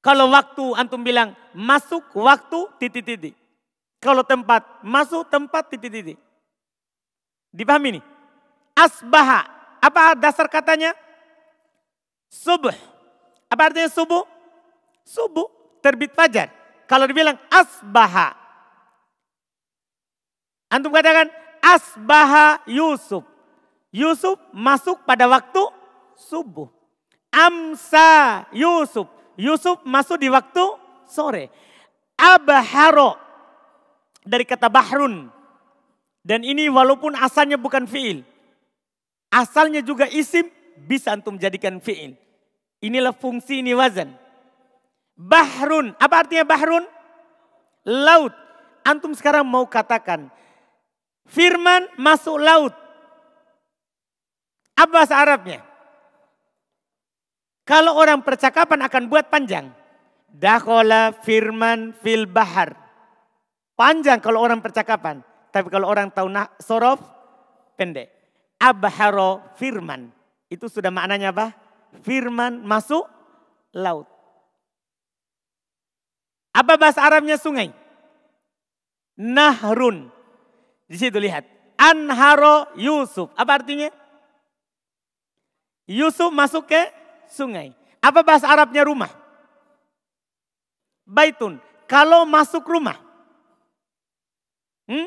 Kalau 0.03 0.31
waktu 0.31 0.65
antum 0.79 1.03
bilang 1.03 1.35
masuk 1.55 2.03
waktu 2.15 2.71
titik-titik. 2.79 3.35
Kalau 3.99 4.23
tempat 4.23 4.63
masuk 4.83 5.27
tempat 5.27 5.67
titik-titik. 5.67 6.19
Dipahami 7.51 7.99
nih? 7.99 8.05
Asbaha. 8.77 9.47
Apa 9.83 10.15
dasar 10.19 10.47
katanya? 10.47 10.95
Subuh. 12.31 12.75
Apa 13.47 13.71
artinya 13.71 13.91
subuh? 13.91 14.27
Subuh, 15.07 15.47
terbit 15.79 16.11
fajar. 16.13 16.51
Kalau 16.91 17.07
dibilang 17.07 17.39
asbaha. 17.51 18.35
Antum 20.71 20.91
katakan 20.91 21.31
asbaha 21.63 22.63
Yusuf. 22.67 23.23
Yusuf 23.95 24.39
masuk 24.51 25.03
pada 25.07 25.31
waktu 25.31 25.63
subuh. 26.17 26.73
Amsa 27.31 28.45
Yusuf. 28.51 29.07
Yusuf 29.37 29.85
masuk 29.85 30.17
di 30.17 30.33
waktu 30.33 30.65
sore. 31.05 31.53
Abaharo 32.17 33.21
dari 34.25 34.49
kata 34.49 34.73
bahrun. 34.73 35.29
Dan 36.27 36.43
ini 36.43 36.67
walaupun 36.67 37.15
asalnya 37.15 37.55
bukan 37.61 37.87
fiil. 37.87 38.27
Asalnya 39.31 39.85
juga 39.85 40.11
isim 40.11 40.49
bisa 40.89 41.15
antum 41.15 41.39
jadikan 41.39 41.79
fiil. 41.79 42.19
Inilah 42.83 43.15
fungsi 43.15 43.63
ini 43.63 43.77
wazan. 43.77 44.11
Bahrun, 45.17 45.97
apa 45.97 46.27
artinya 46.27 46.45
bahrun? 46.45 46.85
Laut. 47.87 48.35
Antum 48.87 49.17
sekarang 49.17 49.43
mau 49.43 49.67
katakan, 49.67 50.31
firman 51.27 51.91
masuk 51.99 52.39
laut. 52.39 52.75
Apa 54.77 54.91
bahasa 54.93 55.17
Arabnya? 55.19 55.65
Kalau 57.67 57.99
orang 57.99 58.23
percakapan 58.23 58.87
akan 58.87 59.11
buat 59.11 59.27
panjang. 59.27 59.75
Dakhola 60.31 61.11
firman 61.27 61.91
fil 61.99 62.31
bahar. 62.31 62.79
Panjang 63.75 64.23
kalau 64.23 64.39
orang 64.39 64.63
percakapan. 64.63 65.19
Tapi 65.51 65.67
kalau 65.67 65.91
orang 65.91 66.15
tahu 66.15 66.31
nah, 66.31 66.47
sorof, 66.63 67.03
pendek. 67.75 68.07
Abharo 68.63 69.43
firman. 69.59 70.15
Itu 70.47 70.71
sudah 70.71 70.95
maknanya 70.95 71.35
apa? 71.35 71.51
Firman 72.07 72.63
masuk 72.63 73.03
laut. 73.75 74.07
Apa 76.55 76.79
bahasa 76.79 77.03
Arabnya 77.03 77.35
sungai? 77.37 77.75
Nahrun. 79.19 80.09
Di 80.87 80.97
situ 81.03 81.19
lihat. 81.19 81.43
Anharo 81.77 82.71
Yusuf. 82.79 83.29
Apa 83.35 83.61
artinya? 83.61 83.91
Yusuf 85.85 86.31
masuk 86.31 86.71
ke 86.71 87.06
sungai. 87.31 87.75
Apa 88.03 88.23
bahasa 88.23 88.47
Arabnya 88.47 88.87
rumah? 88.87 89.11
Baitun. 91.07 91.63
Kalau 91.87 92.27
masuk 92.27 92.67
rumah. 92.67 92.99
Hmm? 94.91 95.07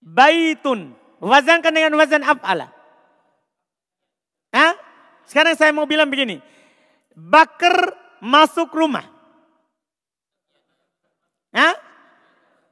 Baitun. 0.00 0.92
Wazankan 1.20 1.72
dengan 1.72 1.96
wazan 1.96 2.24
af'ala. 2.24 2.72
Hah? 4.52 4.76
Sekarang 5.24 5.56
saya 5.56 5.72
mau 5.72 5.88
bilang 5.88 6.08
begini. 6.12 6.40
Bakar 7.16 7.96
masuk 8.20 8.72
rumah. 8.76 9.04
Hah? 11.56 11.74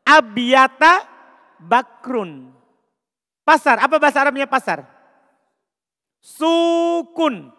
Abiyata 0.05 1.09
bakrun. 1.57 2.53
Pasar, 3.45 3.81
apa 3.81 3.97
bahasa 4.01 4.21
Arabnya 4.25 4.49
pasar? 4.49 4.85
Sukun. 6.25 7.53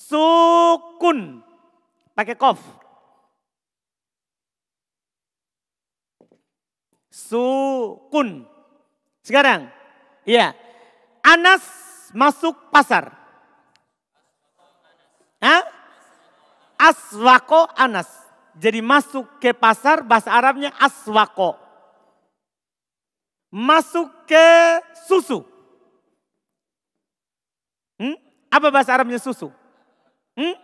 Sukun. 0.00 1.44
Pakai 2.16 2.32
kof. 2.40 2.56
Sukun. 7.12 8.48
Sekarang, 9.20 9.68
ya. 10.24 10.56
Anas 11.20 11.60
masuk 12.16 12.72
pasar. 12.72 13.12
Hah? 15.44 15.62
Aswako 16.80 17.68
Anas. 17.76 18.08
Jadi 18.56 18.80
masuk 18.80 19.28
ke 19.36 19.52
pasar 19.52 20.00
bahasa 20.00 20.32
Arabnya 20.32 20.72
aswako. 20.80 21.60
Masuk 23.52 24.08
ke 24.24 24.46
susu. 25.04 25.44
Hmm? 28.00 28.16
Apa 28.48 28.72
bahasa 28.72 28.96
Arabnya 28.96 29.20
susu? 29.20 29.52
Hmm? 30.40 30.56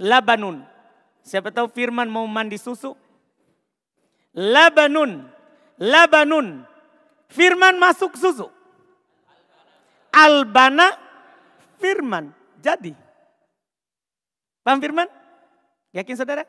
Labanun. 0.00 0.64
Siapa 1.20 1.52
tahu 1.52 1.68
firman 1.68 2.08
mau 2.08 2.24
mandi 2.24 2.56
susu? 2.56 2.96
Labanun. 4.32 5.28
Labanun. 5.76 6.64
Firman 7.28 7.76
masuk 7.76 8.16
susu. 8.16 8.48
Albana 10.08 10.96
firman. 11.76 12.32
Jadi. 12.64 12.96
Paham 14.64 14.80
firman? 14.80 15.08
Yakin 15.92 16.16
saudara? 16.16 16.48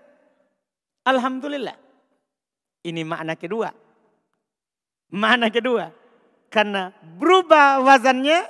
Alhamdulillah. 1.04 1.76
Ini 2.88 3.04
makna 3.04 3.36
kedua. 3.36 3.76
Makna 5.12 5.52
kedua. 5.52 5.92
Karena 6.48 6.92
berubah 7.20 7.84
wazannya, 7.84 8.48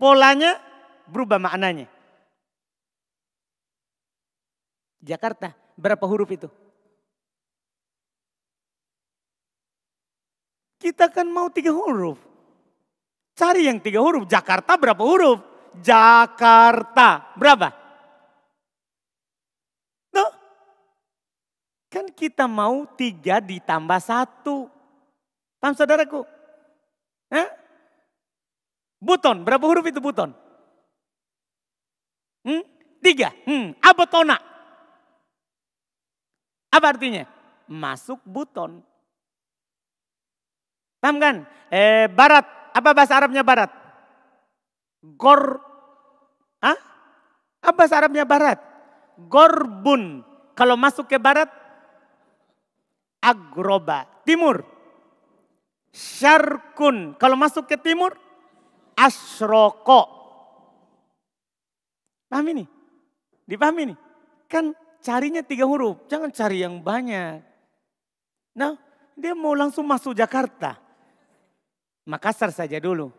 polanya, 0.00 0.56
berubah 1.08 1.36
maknanya. 1.36 1.99
Jakarta, 5.00 5.56
berapa 5.74 6.04
huruf 6.04 6.28
itu? 6.30 6.48
Kita 10.80 11.12
kan 11.12 11.28
mau 11.28 11.48
tiga 11.52 11.72
huruf. 11.72 12.16
Cari 13.36 13.68
yang 13.68 13.80
tiga 13.80 14.00
huruf. 14.00 14.28
Jakarta 14.28 14.76
berapa 14.76 15.00
huruf? 15.00 15.40
Jakarta. 15.80 17.36
Berapa? 17.36 17.80
Kan 21.90 22.06
kita 22.14 22.46
mau 22.46 22.86
tiga 22.94 23.42
ditambah 23.42 23.98
satu. 23.98 24.70
Paham 25.58 25.74
saudaraku? 25.74 26.22
Hah? 27.34 27.50
Buton, 29.02 29.42
berapa 29.42 29.66
huruf 29.66 29.90
itu 29.90 29.98
buton? 29.98 30.30
Hmm? 32.46 32.62
Tiga. 33.02 33.34
Hmm. 33.42 33.74
Abotona. 33.82 34.38
Apa 36.70 36.94
artinya? 36.94 37.26
Masuk 37.66 38.22
buton. 38.22 38.82
Paham 41.02 41.16
kan? 41.18 41.36
Eh, 41.70 42.06
barat. 42.10 42.46
Apa 42.70 42.94
bahasa 42.94 43.18
Arabnya 43.18 43.42
barat? 43.42 43.70
Gor. 45.18 45.58
Hah? 46.62 46.78
Apa 47.60 47.74
bahasa 47.74 47.98
Arabnya 47.98 48.22
barat? 48.22 48.58
Gorbun. 49.18 50.22
Kalau 50.54 50.76
masuk 50.76 51.08
ke 51.08 51.16
barat, 51.16 51.48
agroba, 53.20 54.08
timur. 54.28 54.64
Syarkun, 55.90 57.16
kalau 57.16 57.34
masuk 57.34 57.66
ke 57.66 57.76
timur, 57.80 58.14
asroko. 58.94 60.02
Paham 62.30 62.46
ini? 62.54 62.64
Dipahami 63.48 63.90
ini? 63.90 63.96
Kan 64.46 64.76
carinya 65.00 65.42
tiga 65.42 65.64
huruf, 65.64 66.04
jangan 66.06 66.30
cari 66.30 66.62
yang 66.62 66.80
banyak. 66.80 67.42
Nah, 68.54 68.76
dia 69.16 69.32
mau 69.36 69.52
langsung 69.56 69.84
masuk 69.84 70.16
Jakarta. 70.16 70.80
Makassar 72.08 72.52
saja 72.52 72.80
dulu. 72.80 73.12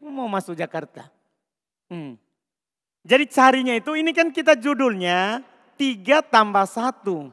Mau 0.00 0.28
masuk 0.28 0.56
Jakarta. 0.56 1.08
Hmm. 1.88 2.16
Jadi 3.04 3.24
carinya 3.28 3.76
itu, 3.76 3.92
ini 3.96 4.16
kan 4.16 4.32
kita 4.32 4.56
judulnya 4.56 5.44
tiga 5.76 6.24
tambah 6.24 6.64
satu. 6.64 7.28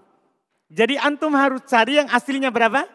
Jadi 0.72 1.00
antum 1.00 1.32
harus 1.36 1.64
cari 1.68 2.00
yang 2.00 2.12
aslinya 2.12 2.52
berapa? 2.52 2.88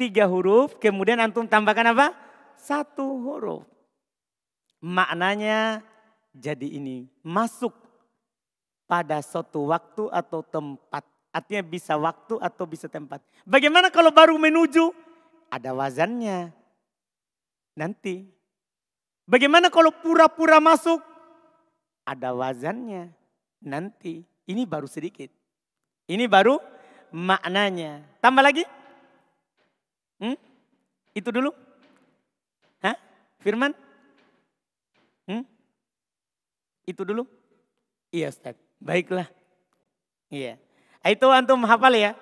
Tiga 0.00 0.24
huruf, 0.28 0.80
kemudian 0.80 1.20
antum 1.20 1.44
tambahkan 1.44 1.92
apa? 1.92 2.12
Satu 2.56 3.04
huruf. 3.04 3.64
Maknanya 4.80 5.84
jadi 6.32 6.66
ini, 6.76 7.08
masuk 7.20 7.72
pada 8.84 9.20
suatu 9.24 9.70
waktu 9.72 10.08
atau 10.12 10.40
tempat. 10.44 11.04
Artinya 11.34 11.62
bisa 11.66 11.98
waktu 11.98 12.38
atau 12.38 12.64
bisa 12.64 12.86
tempat. 12.86 13.18
Bagaimana 13.42 13.90
kalau 13.90 14.14
baru 14.14 14.38
menuju? 14.38 14.94
Ada 15.50 15.74
wazannya. 15.74 16.54
Nanti. 17.74 18.22
Bagaimana 19.26 19.66
kalau 19.72 19.90
pura-pura 19.90 20.62
masuk? 20.62 21.14
ada 22.04 22.36
wazannya. 22.36 23.10
Nanti 23.64 24.20
ini 24.44 24.62
baru 24.68 24.84
sedikit. 24.84 25.32
Ini 26.04 26.28
baru 26.28 26.60
maknanya. 27.10 28.04
Tambah 28.20 28.44
lagi? 28.44 28.64
Hmm? 30.20 30.36
Itu 31.16 31.32
dulu? 31.32 31.50
Hah? 32.84 32.96
Firman? 33.40 33.72
Hmm? 35.24 35.48
Itu 36.84 37.08
dulu? 37.08 37.24
Iya 38.12 38.28
Ustaz. 38.28 38.60
Baiklah. 38.84 39.32
Iya. 40.28 40.60
Itu 41.00 41.32
antum 41.32 41.64
hafal 41.64 41.96
ya. 41.96 42.12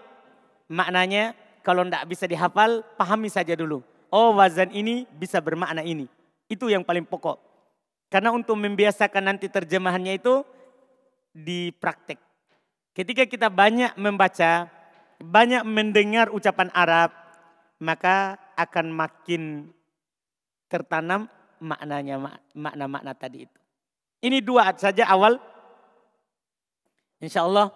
Maknanya 0.70 1.34
kalau 1.66 1.82
tidak 1.82 2.06
bisa 2.06 2.24
dihafal, 2.30 2.86
pahami 2.94 3.26
saja 3.26 3.58
dulu. 3.58 3.82
Oh 4.14 4.30
wazan 4.38 4.70
ini 4.70 5.04
bisa 5.10 5.42
bermakna 5.42 5.82
ini. 5.82 6.06
Itu 6.46 6.70
yang 6.70 6.86
paling 6.86 7.02
pokok. 7.02 7.42
Karena 8.06 8.30
untuk 8.30 8.54
membiasakan 8.60 9.24
nanti 9.26 9.50
terjemahannya 9.50 10.20
itu 10.20 10.46
di 11.32 11.72
praktek. 11.74 12.20
Ketika 12.92 13.24
kita 13.24 13.48
banyak 13.48 13.96
membaca, 13.96 14.68
banyak 15.16 15.64
mendengar 15.64 16.28
ucapan 16.28 16.68
Arab, 16.76 17.08
maka 17.80 18.36
akan 18.52 18.92
makin 18.92 19.72
tertanam 20.68 21.24
maknanya, 21.56 22.20
makna-makna 22.52 23.16
tadi 23.16 23.48
itu. 23.48 23.58
Ini 24.22 24.44
dua 24.44 24.76
saja 24.76 25.08
awal. 25.08 25.40
Insya 27.22 27.46
Allah 27.46 27.70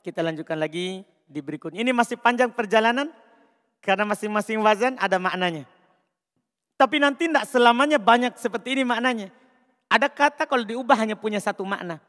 kita 0.00 0.24
lanjutkan 0.24 0.56
lagi 0.56 1.04
di 1.28 1.40
berikutnya. 1.44 1.84
Ini 1.84 1.92
masih 1.92 2.16
panjang 2.16 2.48
perjalanan 2.48 3.12
karena 3.84 4.08
masing-masing 4.08 4.64
wazan 4.64 4.96
ada 4.96 5.20
maknanya. 5.20 5.68
Tapi 6.80 6.96
nanti 6.96 7.28
tidak 7.28 7.44
selamanya 7.44 8.00
banyak 8.00 8.40
seperti 8.40 8.80
ini 8.80 8.88
maknanya. 8.88 9.28
Ada 9.92 10.08
kata 10.08 10.48
kalau 10.48 10.64
diubah 10.64 10.96
hanya 10.96 11.20
punya 11.20 11.36
satu 11.36 11.68
makna. 11.68 12.00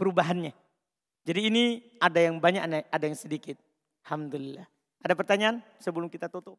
Perubahannya. 0.00 0.56
Jadi 1.28 1.40
ini 1.52 1.64
ada 2.00 2.20
yang 2.20 2.40
banyak, 2.40 2.88
ada 2.88 3.04
yang 3.04 3.16
sedikit. 3.16 3.60
Alhamdulillah. 4.08 4.64
Ada 5.04 5.12
pertanyaan 5.12 5.60
sebelum 5.76 6.08
kita 6.08 6.32
tutup? 6.32 6.56